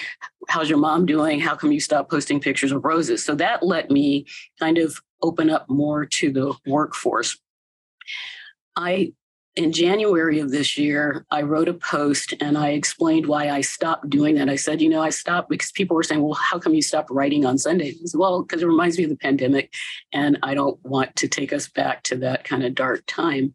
How's 0.50 0.70
your 0.70 0.80
mom 0.80 1.06
doing? 1.06 1.40
How 1.40 1.56
come 1.56 1.72
you 1.72 1.80
stop 1.80 2.10
posting 2.10 2.40
pictures 2.40 2.72
of 2.72 2.84
roses? 2.84 3.24
So 3.24 3.36
that 3.36 3.64
let 3.64 3.90
me 3.90 4.26
kind 4.60 4.78
of 4.78 5.00
open 5.22 5.50
up 5.50 5.70
more 5.70 6.06
to 6.06 6.32
the 6.32 6.54
workforce. 6.66 7.38
I 8.76 9.14
in 9.60 9.74
January 9.74 10.40
of 10.40 10.52
this 10.52 10.78
year, 10.78 11.26
I 11.32 11.42
wrote 11.42 11.68
a 11.68 11.74
post 11.74 12.34
and 12.40 12.58
I 12.58 12.70
explained 12.70 13.26
why 13.26 13.50
I 13.50 13.60
stopped 13.60 14.10
doing 14.10 14.36
that. 14.36 14.48
I 14.48 14.56
said, 14.56 14.82
you 14.82 14.88
know, 14.88 15.02
I 15.02 15.10
stopped 15.10 15.50
because 15.50 15.74
people 15.74 15.98
were 15.98 16.04
saying, 16.04 16.22
well, 16.22 16.34
how 16.34 16.60
come 16.60 16.74
you 16.74 16.82
stopped 16.82 17.12
writing 17.12 17.46
on 17.46 17.58
Sundays? 17.58 18.00
Said, 18.06 18.18
well, 18.18 18.42
because 18.42 18.62
it 18.62 18.68
reminds 18.68 18.98
me 18.98 19.04
of 19.04 19.10
the 19.10 19.18
pandemic 19.18 19.74
and 20.14 20.40
I 20.44 20.54
don't 20.54 20.82
want 20.86 21.14
to 21.18 21.28
take 21.28 21.52
us 21.52 21.68
back 21.68 22.04
to 22.04 22.16
that 22.20 22.46
kind 22.46 22.64
of 22.64 22.74
dark 22.74 23.04
time. 23.06 23.54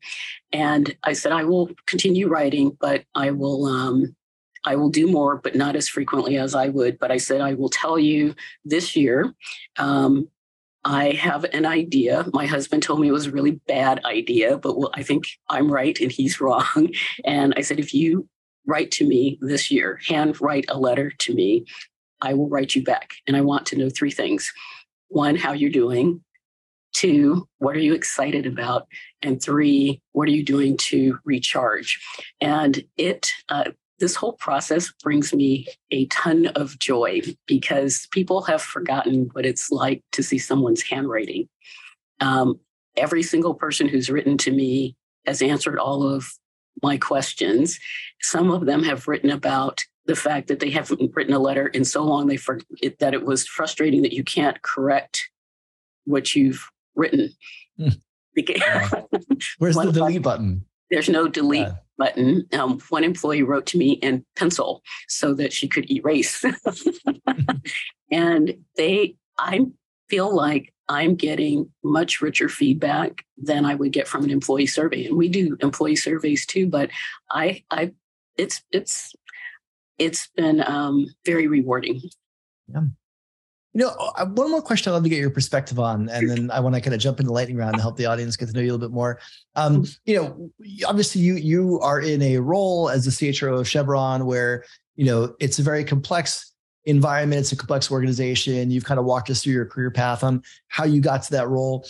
And 0.52 0.94
I 1.04 1.14
said, 1.14 1.32
I 1.32 1.44
will 1.44 1.70
continue 1.86 2.28
writing, 2.28 2.76
but 2.78 3.04
I 3.14 3.30
will, 3.30 3.64
um, 3.64 4.14
I 4.62 4.76
will 4.76 4.90
do 4.90 5.10
more, 5.10 5.36
but 5.36 5.54
not 5.54 5.74
as 5.74 5.88
frequently 5.88 6.36
as 6.36 6.54
I 6.54 6.68
would. 6.68 6.98
But 6.98 7.12
I 7.12 7.16
said, 7.16 7.40
I 7.40 7.54
will 7.54 7.70
tell 7.70 7.98
you 7.98 8.34
this 8.62 8.94
year, 8.94 9.32
um, 9.78 10.28
I 10.84 11.12
have 11.12 11.44
an 11.44 11.64
idea. 11.64 12.26
My 12.32 12.46
husband 12.46 12.82
told 12.82 13.00
me 13.00 13.08
it 13.08 13.12
was 13.12 13.26
a 13.26 13.32
really 13.32 13.60
bad 13.66 14.04
idea, 14.04 14.58
but 14.58 14.76
well, 14.76 14.90
I 14.94 15.02
think 15.02 15.24
I'm 15.48 15.70
right 15.72 15.98
and 15.98 16.12
he's 16.12 16.40
wrong. 16.40 16.90
And 17.24 17.54
I 17.56 17.62
said, 17.62 17.80
if 17.80 17.94
you 17.94 18.28
write 18.66 18.90
to 18.92 19.06
me 19.06 19.38
this 19.40 19.70
year, 19.70 20.00
hand 20.06 20.40
write 20.40 20.66
a 20.68 20.78
letter 20.78 21.10
to 21.10 21.34
me, 21.34 21.64
I 22.20 22.34
will 22.34 22.48
write 22.48 22.74
you 22.74 22.82
back. 22.82 23.14
And 23.26 23.36
I 23.36 23.40
want 23.40 23.66
to 23.66 23.76
know 23.76 23.90
three 23.90 24.10
things 24.10 24.50
one, 25.08 25.36
how 25.36 25.52
you're 25.52 25.70
doing. 25.70 26.22
Two, 26.92 27.48
what 27.58 27.76
are 27.76 27.80
you 27.80 27.94
excited 27.94 28.46
about? 28.46 28.86
And 29.22 29.42
three, 29.42 30.00
what 30.12 30.28
are 30.28 30.32
you 30.32 30.44
doing 30.44 30.76
to 30.78 31.18
recharge? 31.24 32.00
And 32.40 32.84
it, 32.96 33.30
uh, 33.48 33.70
this 34.04 34.16
whole 34.16 34.34
process 34.34 34.92
brings 35.02 35.32
me 35.32 35.66
a 35.90 36.04
ton 36.08 36.48
of 36.56 36.78
joy 36.78 37.22
because 37.46 38.06
people 38.10 38.42
have 38.42 38.60
forgotten 38.60 39.30
what 39.32 39.46
it's 39.46 39.70
like 39.70 40.04
to 40.12 40.22
see 40.22 40.36
someone's 40.36 40.82
handwriting. 40.82 41.48
Um, 42.20 42.60
every 42.98 43.22
single 43.22 43.54
person 43.54 43.88
who's 43.88 44.10
written 44.10 44.36
to 44.36 44.50
me 44.50 44.94
has 45.24 45.40
answered 45.40 45.78
all 45.78 46.02
of 46.02 46.34
my 46.82 46.98
questions. 46.98 47.80
Some 48.20 48.50
of 48.50 48.66
them 48.66 48.82
have 48.82 49.08
written 49.08 49.30
about 49.30 49.82
the 50.04 50.16
fact 50.16 50.48
that 50.48 50.60
they 50.60 50.68
haven't 50.68 51.12
written 51.14 51.32
a 51.32 51.38
letter 51.38 51.68
in 51.68 51.86
so 51.86 52.04
long 52.04 52.26
they 52.26 52.36
forget 52.36 52.98
that 52.98 53.14
it 53.14 53.24
was 53.24 53.46
frustrating 53.46 54.02
that 54.02 54.12
you 54.12 54.22
can't 54.22 54.60
correct 54.60 55.30
what 56.04 56.34
you've 56.34 56.70
written. 56.94 57.30
Hmm. 57.78 57.88
Where's 59.58 59.76
the 59.76 59.92
delete 59.92 60.20
button? 60.20 60.66
There's 60.94 61.08
no 61.08 61.26
delete 61.26 61.62
yeah. 61.62 61.74
button. 61.98 62.46
Um, 62.52 62.78
one 62.88 63.02
employee 63.02 63.42
wrote 63.42 63.66
to 63.66 63.78
me 63.78 63.94
in 63.94 64.24
pencil 64.36 64.80
so 65.08 65.34
that 65.34 65.52
she 65.52 65.66
could 65.66 65.90
erase. 65.90 66.44
and 68.12 68.54
they, 68.76 69.16
I 69.36 69.66
feel 70.08 70.32
like 70.32 70.72
I'm 70.88 71.16
getting 71.16 71.68
much 71.82 72.20
richer 72.20 72.48
feedback 72.48 73.24
than 73.36 73.64
I 73.64 73.74
would 73.74 73.90
get 73.90 74.06
from 74.06 74.22
an 74.22 74.30
employee 74.30 74.66
survey. 74.66 75.06
And 75.06 75.16
we 75.16 75.28
do 75.28 75.56
employee 75.60 75.96
surveys 75.96 76.46
too, 76.46 76.68
but 76.68 76.90
I, 77.32 77.64
I, 77.72 77.90
it's, 78.36 78.62
it's, 78.70 79.12
it's 79.98 80.28
been 80.36 80.62
um, 80.64 81.06
very 81.26 81.48
rewarding. 81.48 82.02
Yeah. 82.72 82.82
You 83.74 83.80
know, 83.80 83.88
uh, 84.16 84.26
one 84.26 84.52
more 84.52 84.62
question 84.62 84.90
I'd 84.90 84.94
love 84.94 85.02
to 85.02 85.08
get 85.08 85.18
your 85.18 85.30
perspective 85.30 85.80
on, 85.80 86.08
and 86.08 86.30
then 86.30 86.50
I 86.52 86.60
want 86.60 86.76
to 86.76 86.80
kind 86.80 86.94
of 86.94 87.00
jump 87.00 87.18
into 87.18 87.26
the 87.26 87.32
lightning 87.32 87.56
round 87.56 87.74
to 87.74 87.82
help 87.82 87.96
the 87.96 88.06
audience 88.06 88.36
get 88.36 88.46
to 88.46 88.54
know 88.54 88.60
you 88.60 88.70
a 88.70 88.72
little 88.72 88.88
bit 88.88 88.94
more. 88.94 89.18
Um, 89.56 89.82
mm-hmm. 89.82 89.92
you 90.04 90.16
know, 90.16 90.50
obviously 90.86 91.22
you 91.22 91.34
you 91.34 91.80
are 91.80 92.00
in 92.00 92.22
a 92.22 92.38
role 92.38 92.88
as 92.88 93.04
the 93.04 93.10
CHRO 93.10 93.58
of 93.58 93.68
Chevron 93.68 94.26
where 94.26 94.64
you 94.94 95.06
know 95.06 95.34
it's 95.40 95.58
a 95.58 95.62
very 95.62 95.82
complex 95.82 96.52
environment, 96.84 97.40
it's 97.40 97.52
a 97.52 97.56
complex 97.56 97.90
organization. 97.90 98.70
You've 98.70 98.84
kind 98.84 99.00
of 99.00 99.06
walked 99.06 99.28
us 99.30 99.42
through 99.42 99.54
your 99.54 99.66
career 99.66 99.90
path 99.90 100.22
on 100.22 100.42
how 100.68 100.84
you 100.84 101.00
got 101.00 101.24
to 101.24 101.32
that 101.32 101.48
role. 101.48 101.84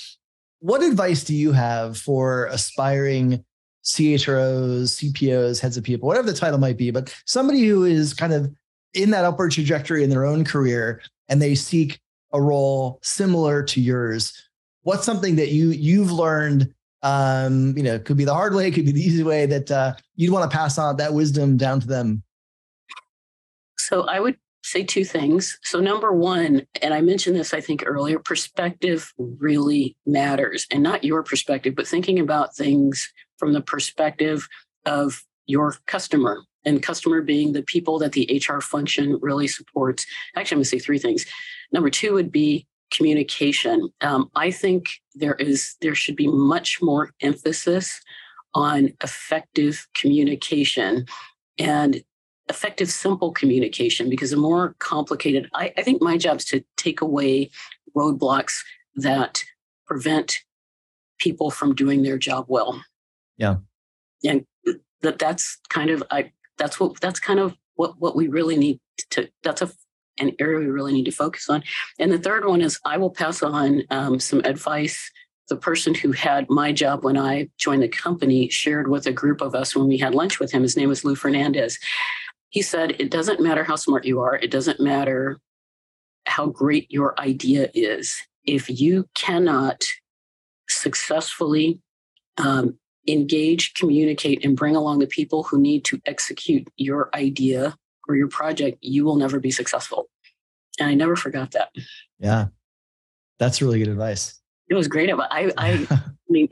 What 0.60 0.82
advice 0.82 1.22
do 1.22 1.34
you 1.34 1.52
have 1.52 1.98
for 1.98 2.46
aspiring 2.46 3.44
CHROs, 3.84 5.12
CPOs, 5.12 5.60
heads 5.60 5.76
of 5.76 5.84
people, 5.84 6.06
whatever 6.06 6.26
the 6.26 6.36
title 6.36 6.58
might 6.58 6.78
be, 6.78 6.90
but 6.90 7.14
somebody 7.26 7.66
who 7.66 7.84
is 7.84 8.14
kind 8.14 8.32
of 8.32 8.50
in 8.94 9.10
that 9.10 9.24
upward 9.24 9.52
trajectory 9.52 10.02
in 10.02 10.10
their 10.10 10.24
own 10.24 10.44
career 10.44 11.02
and 11.28 11.40
they 11.40 11.54
seek 11.54 12.00
a 12.32 12.40
role 12.40 12.98
similar 13.02 13.62
to 13.62 13.80
yours 13.80 14.32
what's 14.84 15.04
something 15.04 15.36
that 15.36 15.48
you 15.48 15.70
you've 15.70 16.12
learned 16.12 16.72
um 17.02 17.76
you 17.76 17.82
know 17.82 17.98
could 17.98 18.16
be 18.16 18.24
the 18.24 18.32
hard 18.32 18.54
way 18.54 18.70
could 18.70 18.86
be 18.86 18.92
the 18.92 19.00
easy 19.00 19.22
way 19.22 19.44
that 19.44 19.70
uh, 19.70 19.92
you'd 20.14 20.32
want 20.32 20.48
to 20.48 20.56
pass 20.56 20.78
on 20.78 20.96
that 20.96 21.12
wisdom 21.12 21.56
down 21.56 21.80
to 21.80 21.86
them? 21.86 22.22
So 23.76 24.02
i 24.02 24.20
would 24.20 24.36
say 24.62 24.82
two 24.82 25.04
things. 25.04 25.58
So 25.62 25.80
number 25.80 26.12
one 26.12 26.66
and 26.80 26.94
i 26.94 27.00
mentioned 27.00 27.36
this 27.36 27.52
i 27.52 27.60
think 27.60 27.82
earlier 27.84 28.18
perspective 28.18 29.12
really 29.18 29.96
matters 30.06 30.66
and 30.70 30.82
not 30.82 31.04
your 31.04 31.22
perspective 31.22 31.74
but 31.74 31.88
thinking 31.88 32.20
about 32.20 32.56
things 32.56 33.12
from 33.38 33.52
the 33.52 33.60
perspective 33.60 34.46
of 34.86 35.22
your 35.46 35.74
customer 35.86 36.42
and 36.64 36.82
customer 36.82 37.22
being 37.22 37.52
the 37.52 37.62
people 37.62 37.98
that 37.98 38.12
the 38.12 38.42
HR 38.46 38.60
function 38.60 39.18
really 39.20 39.46
supports. 39.46 40.06
Actually, 40.36 40.56
I'm 40.56 40.58
going 40.58 40.64
to 40.64 40.70
say 40.70 40.78
three 40.78 40.98
things. 40.98 41.26
Number 41.72 41.90
two 41.90 42.14
would 42.14 42.32
be 42.32 42.66
communication. 42.92 43.88
Um, 44.00 44.30
I 44.34 44.50
think 44.50 44.86
there 45.14 45.34
is 45.34 45.74
there 45.80 45.94
should 45.94 46.16
be 46.16 46.28
much 46.28 46.80
more 46.80 47.10
emphasis 47.20 48.00
on 48.54 48.92
effective 49.02 49.86
communication 49.94 51.06
and 51.58 52.02
effective 52.48 52.90
simple 52.90 53.32
communication 53.32 54.08
because 54.08 54.30
the 54.30 54.36
more 54.36 54.74
complicated 54.78 55.48
I, 55.54 55.72
I 55.76 55.82
think 55.82 56.02
my 56.02 56.16
job 56.18 56.38
is 56.38 56.44
to 56.46 56.62
take 56.76 57.00
away 57.00 57.50
roadblocks 57.96 58.52
that 58.96 59.42
prevent 59.86 60.40
people 61.18 61.50
from 61.50 61.74
doing 61.74 62.02
their 62.02 62.18
job 62.18 62.44
well 62.48 62.82
yeah 63.38 63.56
and 64.24 64.44
that 65.00 65.18
that's 65.18 65.58
kind 65.70 65.88
of 65.88 66.02
i 66.10 66.30
that's 66.64 66.80
what 66.80 66.98
that's 66.98 67.20
kind 67.20 67.38
of 67.38 67.54
what 67.74 68.00
what 68.00 68.16
we 68.16 68.26
really 68.26 68.56
need 68.56 68.80
to 69.10 69.28
that's 69.42 69.60
a 69.60 69.70
an 70.18 70.32
area 70.38 70.60
we 70.60 70.66
really 70.66 70.92
need 70.92 71.04
to 71.04 71.10
focus 71.10 71.50
on. 71.50 71.62
And 71.98 72.10
the 72.10 72.18
third 72.18 72.46
one 72.46 72.62
is 72.62 72.78
i 72.84 72.96
will 72.96 73.10
pass 73.10 73.42
on 73.42 73.82
um, 73.90 74.18
some 74.18 74.40
advice. 74.44 75.10
The 75.50 75.56
person 75.56 75.92
who 75.94 76.12
had 76.12 76.48
my 76.48 76.72
job 76.72 77.04
when 77.04 77.18
i 77.18 77.50
joined 77.58 77.82
the 77.82 77.88
company 77.88 78.48
shared 78.48 78.88
with 78.88 79.06
a 79.06 79.12
group 79.12 79.42
of 79.42 79.54
us 79.54 79.76
when 79.76 79.88
we 79.88 79.98
had 79.98 80.14
lunch 80.14 80.40
with 80.40 80.52
him. 80.52 80.62
His 80.62 80.76
name 80.76 80.88
was 80.88 81.04
lou 81.04 81.14
fernandez. 81.14 81.78
He 82.48 82.62
said 82.62 82.96
it 82.98 83.10
doesn't 83.10 83.40
matter 83.40 83.64
how 83.64 83.76
smart 83.76 84.06
you 84.06 84.20
are. 84.20 84.36
It 84.36 84.50
doesn't 84.50 84.80
matter 84.80 85.38
how 86.24 86.46
great 86.46 86.90
your 86.90 87.20
idea 87.20 87.68
is. 87.74 88.16
If 88.46 88.70
you 88.70 89.06
cannot 89.14 89.84
successfully 90.70 91.80
um, 92.38 92.78
engage, 93.06 93.74
communicate, 93.74 94.44
and 94.44 94.56
bring 94.56 94.76
along 94.76 94.98
the 94.98 95.06
people 95.06 95.42
who 95.42 95.60
need 95.60 95.84
to 95.86 96.00
execute 96.06 96.68
your 96.76 97.10
idea 97.14 97.76
or 98.08 98.16
your 98.16 98.28
project, 98.28 98.78
you 98.80 99.04
will 99.04 99.16
never 99.16 99.40
be 99.40 99.50
successful. 99.50 100.08
And 100.78 100.88
I 100.88 100.94
never 100.94 101.16
forgot 101.16 101.52
that. 101.52 101.70
Yeah. 102.18 102.46
That's 103.38 103.62
really 103.62 103.78
good 103.78 103.88
advice. 103.88 104.40
It 104.68 104.74
was 104.74 104.88
great. 104.88 105.10
I, 105.10 105.52
I, 105.56 105.86
I 105.90 106.00
mean, 106.28 106.48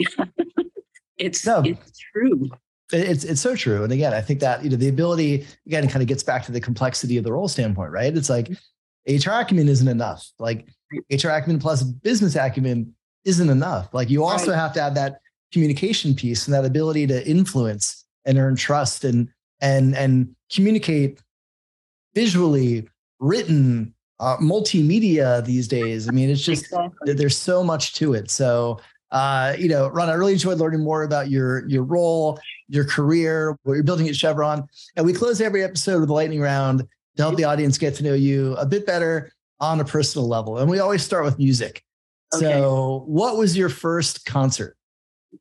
it's, 1.16 1.46
no, 1.46 1.62
it's 1.64 1.98
true. 2.12 2.50
It's, 2.92 3.24
it's 3.24 3.40
so 3.40 3.56
true. 3.56 3.84
And 3.84 3.92
again, 3.92 4.12
I 4.12 4.20
think 4.20 4.40
that, 4.40 4.62
you 4.62 4.70
know, 4.70 4.76
the 4.76 4.88
ability, 4.88 5.46
again, 5.66 5.88
kind 5.88 6.02
of 6.02 6.08
gets 6.08 6.22
back 6.22 6.44
to 6.44 6.52
the 6.52 6.60
complexity 6.60 7.16
of 7.16 7.24
the 7.24 7.32
role 7.32 7.48
standpoint, 7.48 7.90
right? 7.90 8.14
It's 8.14 8.28
like 8.28 8.50
HR 9.08 9.30
acumen 9.30 9.68
isn't 9.68 9.88
enough. 9.88 10.26
Like 10.38 10.68
HR 11.10 11.30
acumen 11.30 11.58
plus 11.58 11.82
business 11.82 12.36
acumen 12.36 12.94
isn't 13.24 13.48
enough. 13.48 13.94
Like 13.94 14.10
you 14.10 14.24
also 14.24 14.50
right. 14.50 14.58
have 14.58 14.74
to 14.74 14.82
have 14.82 14.94
that 14.94 15.21
communication 15.52 16.14
piece 16.14 16.46
and 16.46 16.54
that 16.54 16.64
ability 16.64 17.06
to 17.06 17.26
influence 17.28 18.04
and 18.24 18.38
earn 18.38 18.56
trust 18.56 19.04
and 19.04 19.28
and 19.60 19.96
and 19.96 20.34
communicate 20.52 21.20
visually 22.14 22.88
written 23.20 23.94
uh, 24.20 24.36
multimedia 24.38 25.44
these 25.44 25.68
days. 25.68 26.08
I 26.08 26.12
mean 26.12 26.30
it's 26.30 26.42
just 26.42 26.64
exactly. 26.64 27.12
there's 27.14 27.36
so 27.36 27.62
much 27.62 27.94
to 27.94 28.14
it. 28.14 28.30
So 28.30 28.80
uh, 29.10 29.54
you 29.58 29.68
know 29.68 29.88
ron 29.88 30.08
i 30.08 30.14
really 30.14 30.32
enjoyed 30.32 30.56
learning 30.56 30.82
more 30.82 31.02
about 31.02 31.30
your 31.30 31.68
your 31.68 31.82
role 31.82 32.40
your 32.68 32.84
career 32.84 33.58
what 33.64 33.74
you're 33.74 33.82
building 33.82 34.08
at 34.08 34.16
chevron. 34.16 34.66
And 34.96 35.04
we 35.04 35.12
close 35.12 35.40
every 35.40 35.62
episode 35.62 36.00
with 36.00 36.08
a 36.08 36.12
lightning 36.14 36.40
round 36.40 36.80
to 37.16 37.22
help 37.22 37.36
the 37.36 37.44
audience 37.44 37.76
get 37.76 37.94
to 37.96 38.02
know 38.02 38.14
you 38.14 38.54
a 38.56 38.64
bit 38.64 38.86
better 38.86 39.30
on 39.60 39.80
a 39.80 39.84
personal 39.84 40.26
level. 40.26 40.58
And 40.58 40.70
we 40.70 40.78
always 40.78 41.02
start 41.02 41.24
with 41.24 41.38
music. 41.38 41.84
Okay. 42.34 42.46
so 42.46 43.04
what 43.06 43.36
was 43.36 43.54
your 43.54 43.68
first 43.68 44.24
concert 44.24 44.74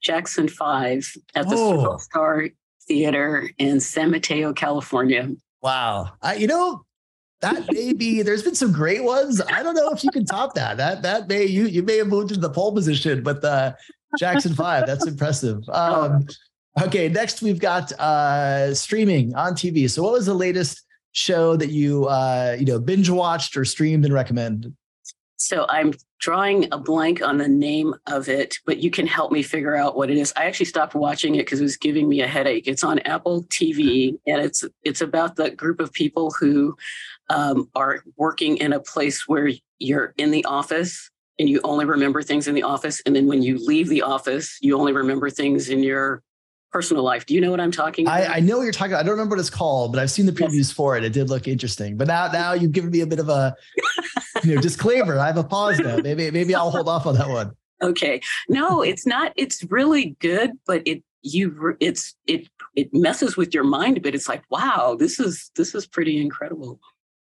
Jackson 0.01 0.47
5 0.47 1.13
at 1.35 1.49
the 1.49 1.55
oh. 1.55 1.97
Star 1.97 2.47
Theater 2.87 3.49
in 3.57 3.79
San 3.79 4.11
Mateo, 4.11 4.53
California. 4.53 5.29
Wow. 5.61 6.13
I, 6.21 6.35
you 6.35 6.47
know, 6.47 6.85
that 7.41 7.71
may 7.71 7.93
be 7.93 8.21
there's 8.21 8.43
been 8.43 8.55
some 8.55 8.71
great 8.71 9.03
ones. 9.03 9.41
I 9.41 9.63
don't 9.63 9.75
know 9.75 9.91
if 9.91 10.03
you 10.03 10.11
can 10.11 10.25
top 10.25 10.53
that. 10.55 10.77
That 10.77 11.01
that 11.01 11.27
may 11.27 11.45
you 11.45 11.65
you 11.65 11.83
may 11.83 11.97
have 11.97 12.07
moved 12.07 12.31
into 12.31 12.41
the 12.41 12.49
pole 12.49 12.71
position, 12.71 13.23
but 13.23 13.41
the 13.41 13.75
Jackson 14.19 14.53
5, 14.53 14.85
that's 14.85 15.07
impressive. 15.07 15.63
Um, 15.69 16.27
okay, 16.81 17.09
next 17.09 17.41
we've 17.41 17.59
got 17.59 17.91
uh 17.93 18.73
streaming 18.73 19.33
on 19.35 19.53
TV. 19.53 19.89
So 19.89 20.03
what 20.03 20.13
was 20.13 20.25
the 20.25 20.33
latest 20.33 20.85
show 21.13 21.55
that 21.57 21.69
you 21.69 22.05
uh 22.05 22.55
you 22.59 22.65
know 22.65 22.79
binge 22.79 23.09
watched 23.09 23.57
or 23.57 23.65
streamed 23.65 24.05
and 24.05 24.13
recommend? 24.13 24.73
So 25.41 25.65
I'm 25.69 25.93
drawing 26.19 26.71
a 26.71 26.77
blank 26.77 27.21
on 27.21 27.37
the 27.37 27.47
name 27.47 27.95
of 28.05 28.29
it, 28.29 28.59
but 28.65 28.77
you 28.77 28.91
can 28.91 29.07
help 29.07 29.31
me 29.31 29.41
figure 29.41 29.75
out 29.75 29.97
what 29.97 30.11
it 30.11 30.17
is. 30.17 30.31
I 30.37 30.45
actually 30.45 30.67
stopped 30.67 30.93
watching 30.93 31.33
it 31.35 31.39
because 31.39 31.59
it 31.59 31.63
was 31.63 31.77
giving 31.77 32.07
me 32.07 32.21
a 32.21 32.27
headache. 32.27 32.67
It's 32.67 32.83
on 32.83 32.99
Apple 32.99 33.43
TV, 33.45 34.19
and 34.27 34.39
it's 34.39 34.63
it's 34.83 35.01
about 35.01 35.35
the 35.35 35.49
group 35.49 35.79
of 35.79 35.91
people 35.93 36.31
who 36.39 36.77
um, 37.29 37.69
are 37.73 38.03
working 38.17 38.57
in 38.57 38.71
a 38.71 38.79
place 38.79 39.27
where 39.27 39.49
you're 39.79 40.13
in 40.17 40.29
the 40.29 40.45
office 40.45 41.09
and 41.39 41.49
you 41.49 41.59
only 41.63 41.85
remember 41.85 42.21
things 42.21 42.47
in 42.47 42.53
the 42.53 42.63
office, 42.63 43.01
and 43.07 43.15
then 43.15 43.25
when 43.25 43.41
you 43.41 43.57
leave 43.65 43.89
the 43.89 44.03
office, 44.03 44.59
you 44.61 44.77
only 44.77 44.93
remember 44.93 45.31
things 45.31 45.69
in 45.69 45.81
your 45.81 46.21
personal 46.71 47.03
life. 47.03 47.25
Do 47.25 47.33
you 47.33 47.41
know 47.41 47.51
what 47.51 47.59
I'm 47.59 47.71
talking 47.71 48.05
about? 48.05 48.21
I, 48.21 48.37
I 48.37 48.39
know 48.39 48.57
what 48.57 48.63
you're 48.63 48.71
talking 48.71 48.93
about. 48.93 49.01
I 49.01 49.03
don't 49.03 49.11
remember 49.11 49.35
what 49.35 49.39
it's 49.39 49.49
called, 49.49 49.91
but 49.93 50.01
I've 50.01 50.11
seen 50.11 50.25
the 50.25 50.31
previews 50.31 50.55
yes. 50.55 50.71
for 50.71 50.97
it. 50.97 51.03
It 51.03 51.13
did 51.13 51.29
look 51.29 51.47
interesting. 51.47 51.97
But 51.97 52.07
now 52.07 52.27
now 52.31 52.53
you've 52.53 52.71
given 52.71 52.91
me 52.91 53.01
a 53.01 53.07
bit 53.07 53.19
of 53.19 53.29
a 53.29 53.55
you 54.43 54.55
know 54.55 54.61
disclaimer. 54.61 55.19
I 55.19 55.27
have 55.27 55.37
a 55.37 55.43
pause 55.43 55.79
now. 55.79 55.97
Maybe 55.97 56.31
maybe 56.31 56.55
I'll 56.55 56.71
hold 56.71 56.87
off 56.87 57.05
on 57.05 57.15
that 57.15 57.29
one. 57.29 57.51
Okay. 57.83 58.21
No, 58.47 58.83
it's 58.83 59.07
not. 59.07 59.33
It's 59.35 59.63
really 59.71 60.15
good, 60.19 60.51
but 60.67 60.83
it 60.85 61.01
you 61.23 61.75
it's 61.79 62.15
it 62.27 62.47
it 62.75 62.93
messes 62.93 63.35
with 63.35 63.55
your 63.55 63.63
mind 63.63 63.97
a 63.97 64.01
bit. 64.01 64.13
It's 64.13 64.29
like, 64.29 64.43
wow, 64.51 64.95
this 64.99 65.19
is 65.19 65.49
this 65.55 65.73
is 65.73 65.87
pretty 65.87 66.21
incredible. 66.21 66.79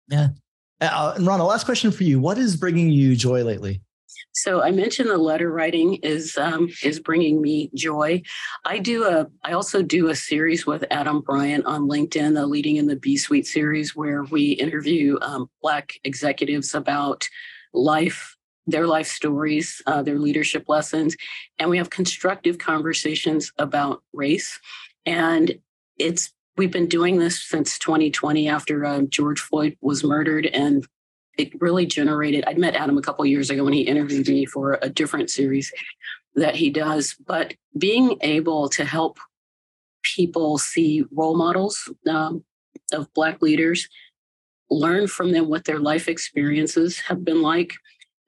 Yeah. 0.08 0.28
Uh, 0.80 1.14
and 1.16 1.26
Ron, 1.26 1.40
last 1.40 1.64
question 1.64 1.90
for 1.90 2.04
you: 2.04 2.20
What 2.20 2.38
is 2.38 2.56
bringing 2.56 2.90
you 2.90 3.16
joy 3.16 3.42
lately? 3.42 3.82
So 4.32 4.62
I 4.62 4.70
mentioned 4.70 5.08
the 5.08 5.16
letter 5.16 5.50
writing 5.50 5.94
is 6.02 6.36
um, 6.36 6.68
is 6.82 7.00
bringing 7.00 7.40
me 7.40 7.70
joy. 7.74 8.22
I 8.64 8.78
do 8.78 9.04
a 9.04 9.26
I 9.44 9.52
also 9.52 9.82
do 9.82 10.08
a 10.08 10.14
series 10.14 10.66
with 10.66 10.84
Adam 10.90 11.20
Bryant 11.20 11.64
on 11.66 11.88
LinkedIn, 11.88 12.34
the 12.34 12.46
Leading 12.46 12.76
in 12.76 12.86
the 12.86 12.96
B 12.96 13.16
Suite 13.16 13.46
series, 13.46 13.96
where 13.96 14.24
we 14.24 14.52
interview 14.52 15.18
um, 15.22 15.48
Black 15.62 15.92
executives 16.04 16.74
about 16.74 17.26
life, 17.72 18.36
their 18.66 18.86
life 18.86 19.06
stories, 19.06 19.82
uh, 19.86 20.02
their 20.02 20.18
leadership 20.18 20.64
lessons, 20.68 21.16
and 21.58 21.70
we 21.70 21.78
have 21.78 21.90
constructive 21.90 22.58
conversations 22.58 23.52
about 23.58 24.02
race. 24.12 24.58
And 25.04 25.58
it's 25.98 26.32
we've 26.56 26.72
been 26.72 26.88
doing 26.88 27.18
this 27.18 27.42
since 27.42 27.78
2020 27.78 28.48
after 28.48 28.84
uh, 28.84 29.02
George 29.08 29.40
Floyd 29.40 29.76
was 29.80 30.04
murdered, 30.04 30.46
and 30.46 30.86
it 31.36 31.60
really 31.60 31.86
generated. 31.86 32.44
I'd 32.46 32.58
met 32.58 32.74
Adam 32.74 32.98
a 32.98 33.02
couple 33.02 33.24
years 33.26 33.50
ago 33.50 33.64
when 33.64 33.72
he 33.72 33.82
interviewed 33.82 34.28
me 34.28 34.46
for 34.46 34.78
a 34.82 34.88
different 34.88 35.30
series 35.30 35.72
that 36.34 36.56
he 36.56 36.70
does, 36.70 37.14
but 37.26 37.54
being 37.76 38.16
able 38.20 38.68
to 38.70 38.84
help 38.84 39.18
people 40.02 40.58
see 40.58 41.04
role 41.10 41.36
models 41.36 41.90
um, 42.08 42.44
of 42.92 43.12
Black 43.14 43.42
leaders, 43.42 43.88
learn 44.70 45.06
from 45.06 45.32
them 45.32 45.48
what 45.48 45.64
their 45.64 45.78
life 45.78 46.08
experiences 46.08 47.00
have 47.00 47.24
been 47.24 47.42
like, 47.42 47.74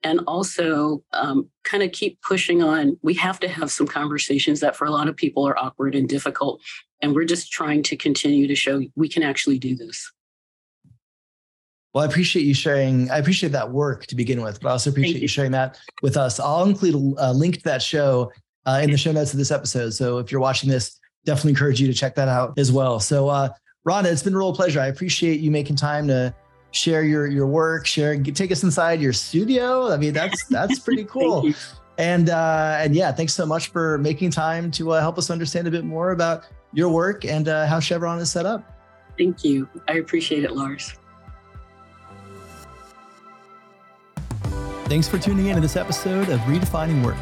and 0.03 0.21
also 0.27 1.03
um, 1.13 1.49
kind 1.63 1.83
of 1.83 1.91
keep 1.91 2.21
pushing 2.21 2.63
on. 2.63 2.97
We 3.01 3.13
have 3.15 3.39
to 3.41 3.47
have 3.47 3.71
some 3.71 3.87
conversations 3.87 4.59
that 4.61 4.75
for 4.75 4.85
a 4.85 4.91
lot 4.91 5.09
of 5.09 5.15
people 5.15 5.47
are 5.47 5.57
awkward 5.57 5.95
and 5.95 6.07
difficult. 6.07 6.61
And 7.01 7.13
we're 7.13 7.25
just 7.25 7.51
trying 7.51 7.83
to 7.83 7.97
continue 7.97 8.47
to 8.47 8.55
show 8.55 8.81
we 8.95 9.09
can 9.09 9.23
actually 9.23 9.59
do 9.59 9.75
this. 9.75 10.11
Well, 11.93 12.03
I 12.03 12.07
appreciate 12.07 12.43
you 12.43 12.53
sharing. 12.53 13.09
I 13.09 13.17
appreciate 13.17 13.51
that 13.51 13.71
work 13.71 14.05
to 14.07 14.15
begin 14.15 14.41
with, 14.41 14.61
but 14.61 14.69
I 14.69 14.71
also 14.73 14.91
appreciate 14.91 15.15
you. 15.15 15.21
you. 15.21 15.27
sharing 15.27 15.51
that 15.51 15.79
with 16.01 16.17
us. 16.17 16.39
I'll 16.39 16.63
include 16.65 17.15
a 17.17 17.33
link 17.33 17.57
to 17.57 17.63
that 17.63 17.81
show 17.81 18.31
uh, 18.65 18.79
in 18.83 18.91
the 18.91 18.97
show 18.97 19.11
notes 19.11 19.33
of 19.33 19.39
this 19.39 19.49
episode. 19.49 19.91
So 19.91 20.19
if 20.19 20.31
you're 20.31 20.41
watching 20.41 20.69
this, 20.69 20.99
definitely 21.25 21.51
encourage 21.51 21.81
you 21.81 21.87
to 21.87 21.93
check 21.93 22.15
that 22.15 22.27
out 22.27 22.57
as 22.57 22.71
well. 22.71 22.99
So, 22.99 23.27
uh, 23.27 23.49
Rhonda, 23.87 24.05
it's 24.05 24.21
been 24.21 24.35
a 24.35 24.37
real 24.37 24.53
pleasure. 24.53 24.79
I 24.79 24.87
appreciate 24.87 25.39
you 25.39 25.49
making 25.49 25.77
time 25.77 26.07
to 26.09 26.33
share 26.71 27.03
your 27.03 27.25
your 27.25 27.47
work, 27.47 27.87
share, 27.87 28.21
take 28.21 28.51
us 28.51 28.63
inside 28.63 29.01
your 29.01 29.13
studio. 29.13 29.91
I 29.91 29.97
mean, 29.97 30.13
that's 30.13 30.45
that's 30.45 30.79
pretty 30.79 31.03
cool. 31.05 31.51
and 31.97 32.29
uh, 32.29 32.77
and 32.79 32.95
yeah, 32.95 33.11
thanks 33.11 33.33
so 33.33 33.45
much 33.45 33.69
for 33.69 33.97
making 33.97 34.31
time 34.31 34.69
to 34.71 34.91
uh, 34.91 35.01
help 35.01 35.17
us 35.17 35.29
understand 35.31 35.67
a 35.67 35.71
bit 35.71 35.85
more 35.85 36.11
about 36.11 36.45
your 36.73 36.89
work 36.89 37.25
and 37.25 37.47
uh, 37.47 37.65
how 37.65 37.79
Chevron 37.79 38.19
is 38.19 38.29
set 38.29 38.45
up. 38.45 38.77
Thank 39.17 39.43
you. 39.43 39.67
I 39.87 39.93
appreciate 39.93 40.43
it, 40.43 40.51
Lars. 40.51 40.93
Thanks 44.89 45.07
for 45.07 45.19
tuning 45.19 45.45
in 45.45 45.55
to 45.55 45.61
this 45.61 45.75
episode 45.75 46.29
of 46.29 46.39
Redefining 46.41 47.05
Work. 47.05 47.15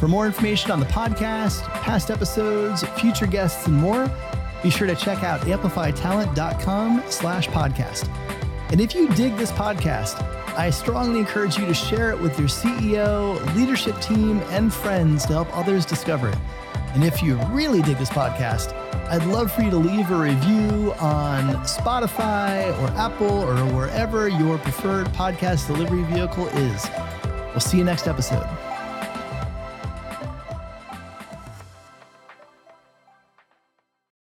For 0.00 0.08
more 0.08 0.26
information 0.26 0.72
on 0.72 0.80
the 0.80 0.86
podcast, 0.86 1.62
past 1.82 2.10
episodes, 2.10 2.82
future 2.98 3.28
guests, 3.28 3.68
and 3.68 3.76
more, 3.76 4.10
be 4.64 4.68
sure 4.68 4.88
to 4.88 4.96
check 4.96 5.22
out 5.22 5.42
amplifytalent.com 5.42 7.04
slash 7.10 7.46
podcast. 7.50 8.08
And 8.72 8.80
if 8.80 8.96
you 8.96 9.08
dig 9.10 9.36
this 9.36 9.52
podcast, 9.52 10.20
I 10.58 10.70
strongly 10.70 11.20
encourage 11.20 11.56
you 11.56 11.66
to 11.66 11.74
share 11.74 12.10
it 12.10 12.18
with 12.18 12.36
your 12.36 12.48
CEO, 12.48 13.38
leadership 13.54 13.96
team, 14.00 14.40
and 14.50 14.74
friends 14.74 15.24
to 15.26 15.34
help 15.34 15.56
others 15.56 15.86
discover 15.86 16.30
it. 16.30 16.38
And 16.94 17.04
if 17.04 17.22
you 17.22 17.36
really 17.52 17.80
dig 17.82 17.96
this 17.98 18.10
podcast, 18.10 18.72
I'd 19.08 19.24
love 19.26 19.52
for 19.52 19.62
you 19.62 19.70
to 19.70 19.76
leave 19.76 20.10
a 20.10 20.16
review 20.16 20.92
on 20.98 21.54
Spotify 21.64 22.76
or 22.80 22.88
Apple 22.96 23.30
or 23.30 23.56
wherever 23.74 24.28
your 24.28 24.58
preferred 24.58 25.06
podcast 25.08 25.66
delivery 25.66 26.02
vehicle 26.04 26.46
is. 26.48 26.88
We'll 27.50 27.60
see 27.60 27.78
you 27.78 27.84
next 27.84 28.08
episode. 28.08 28.48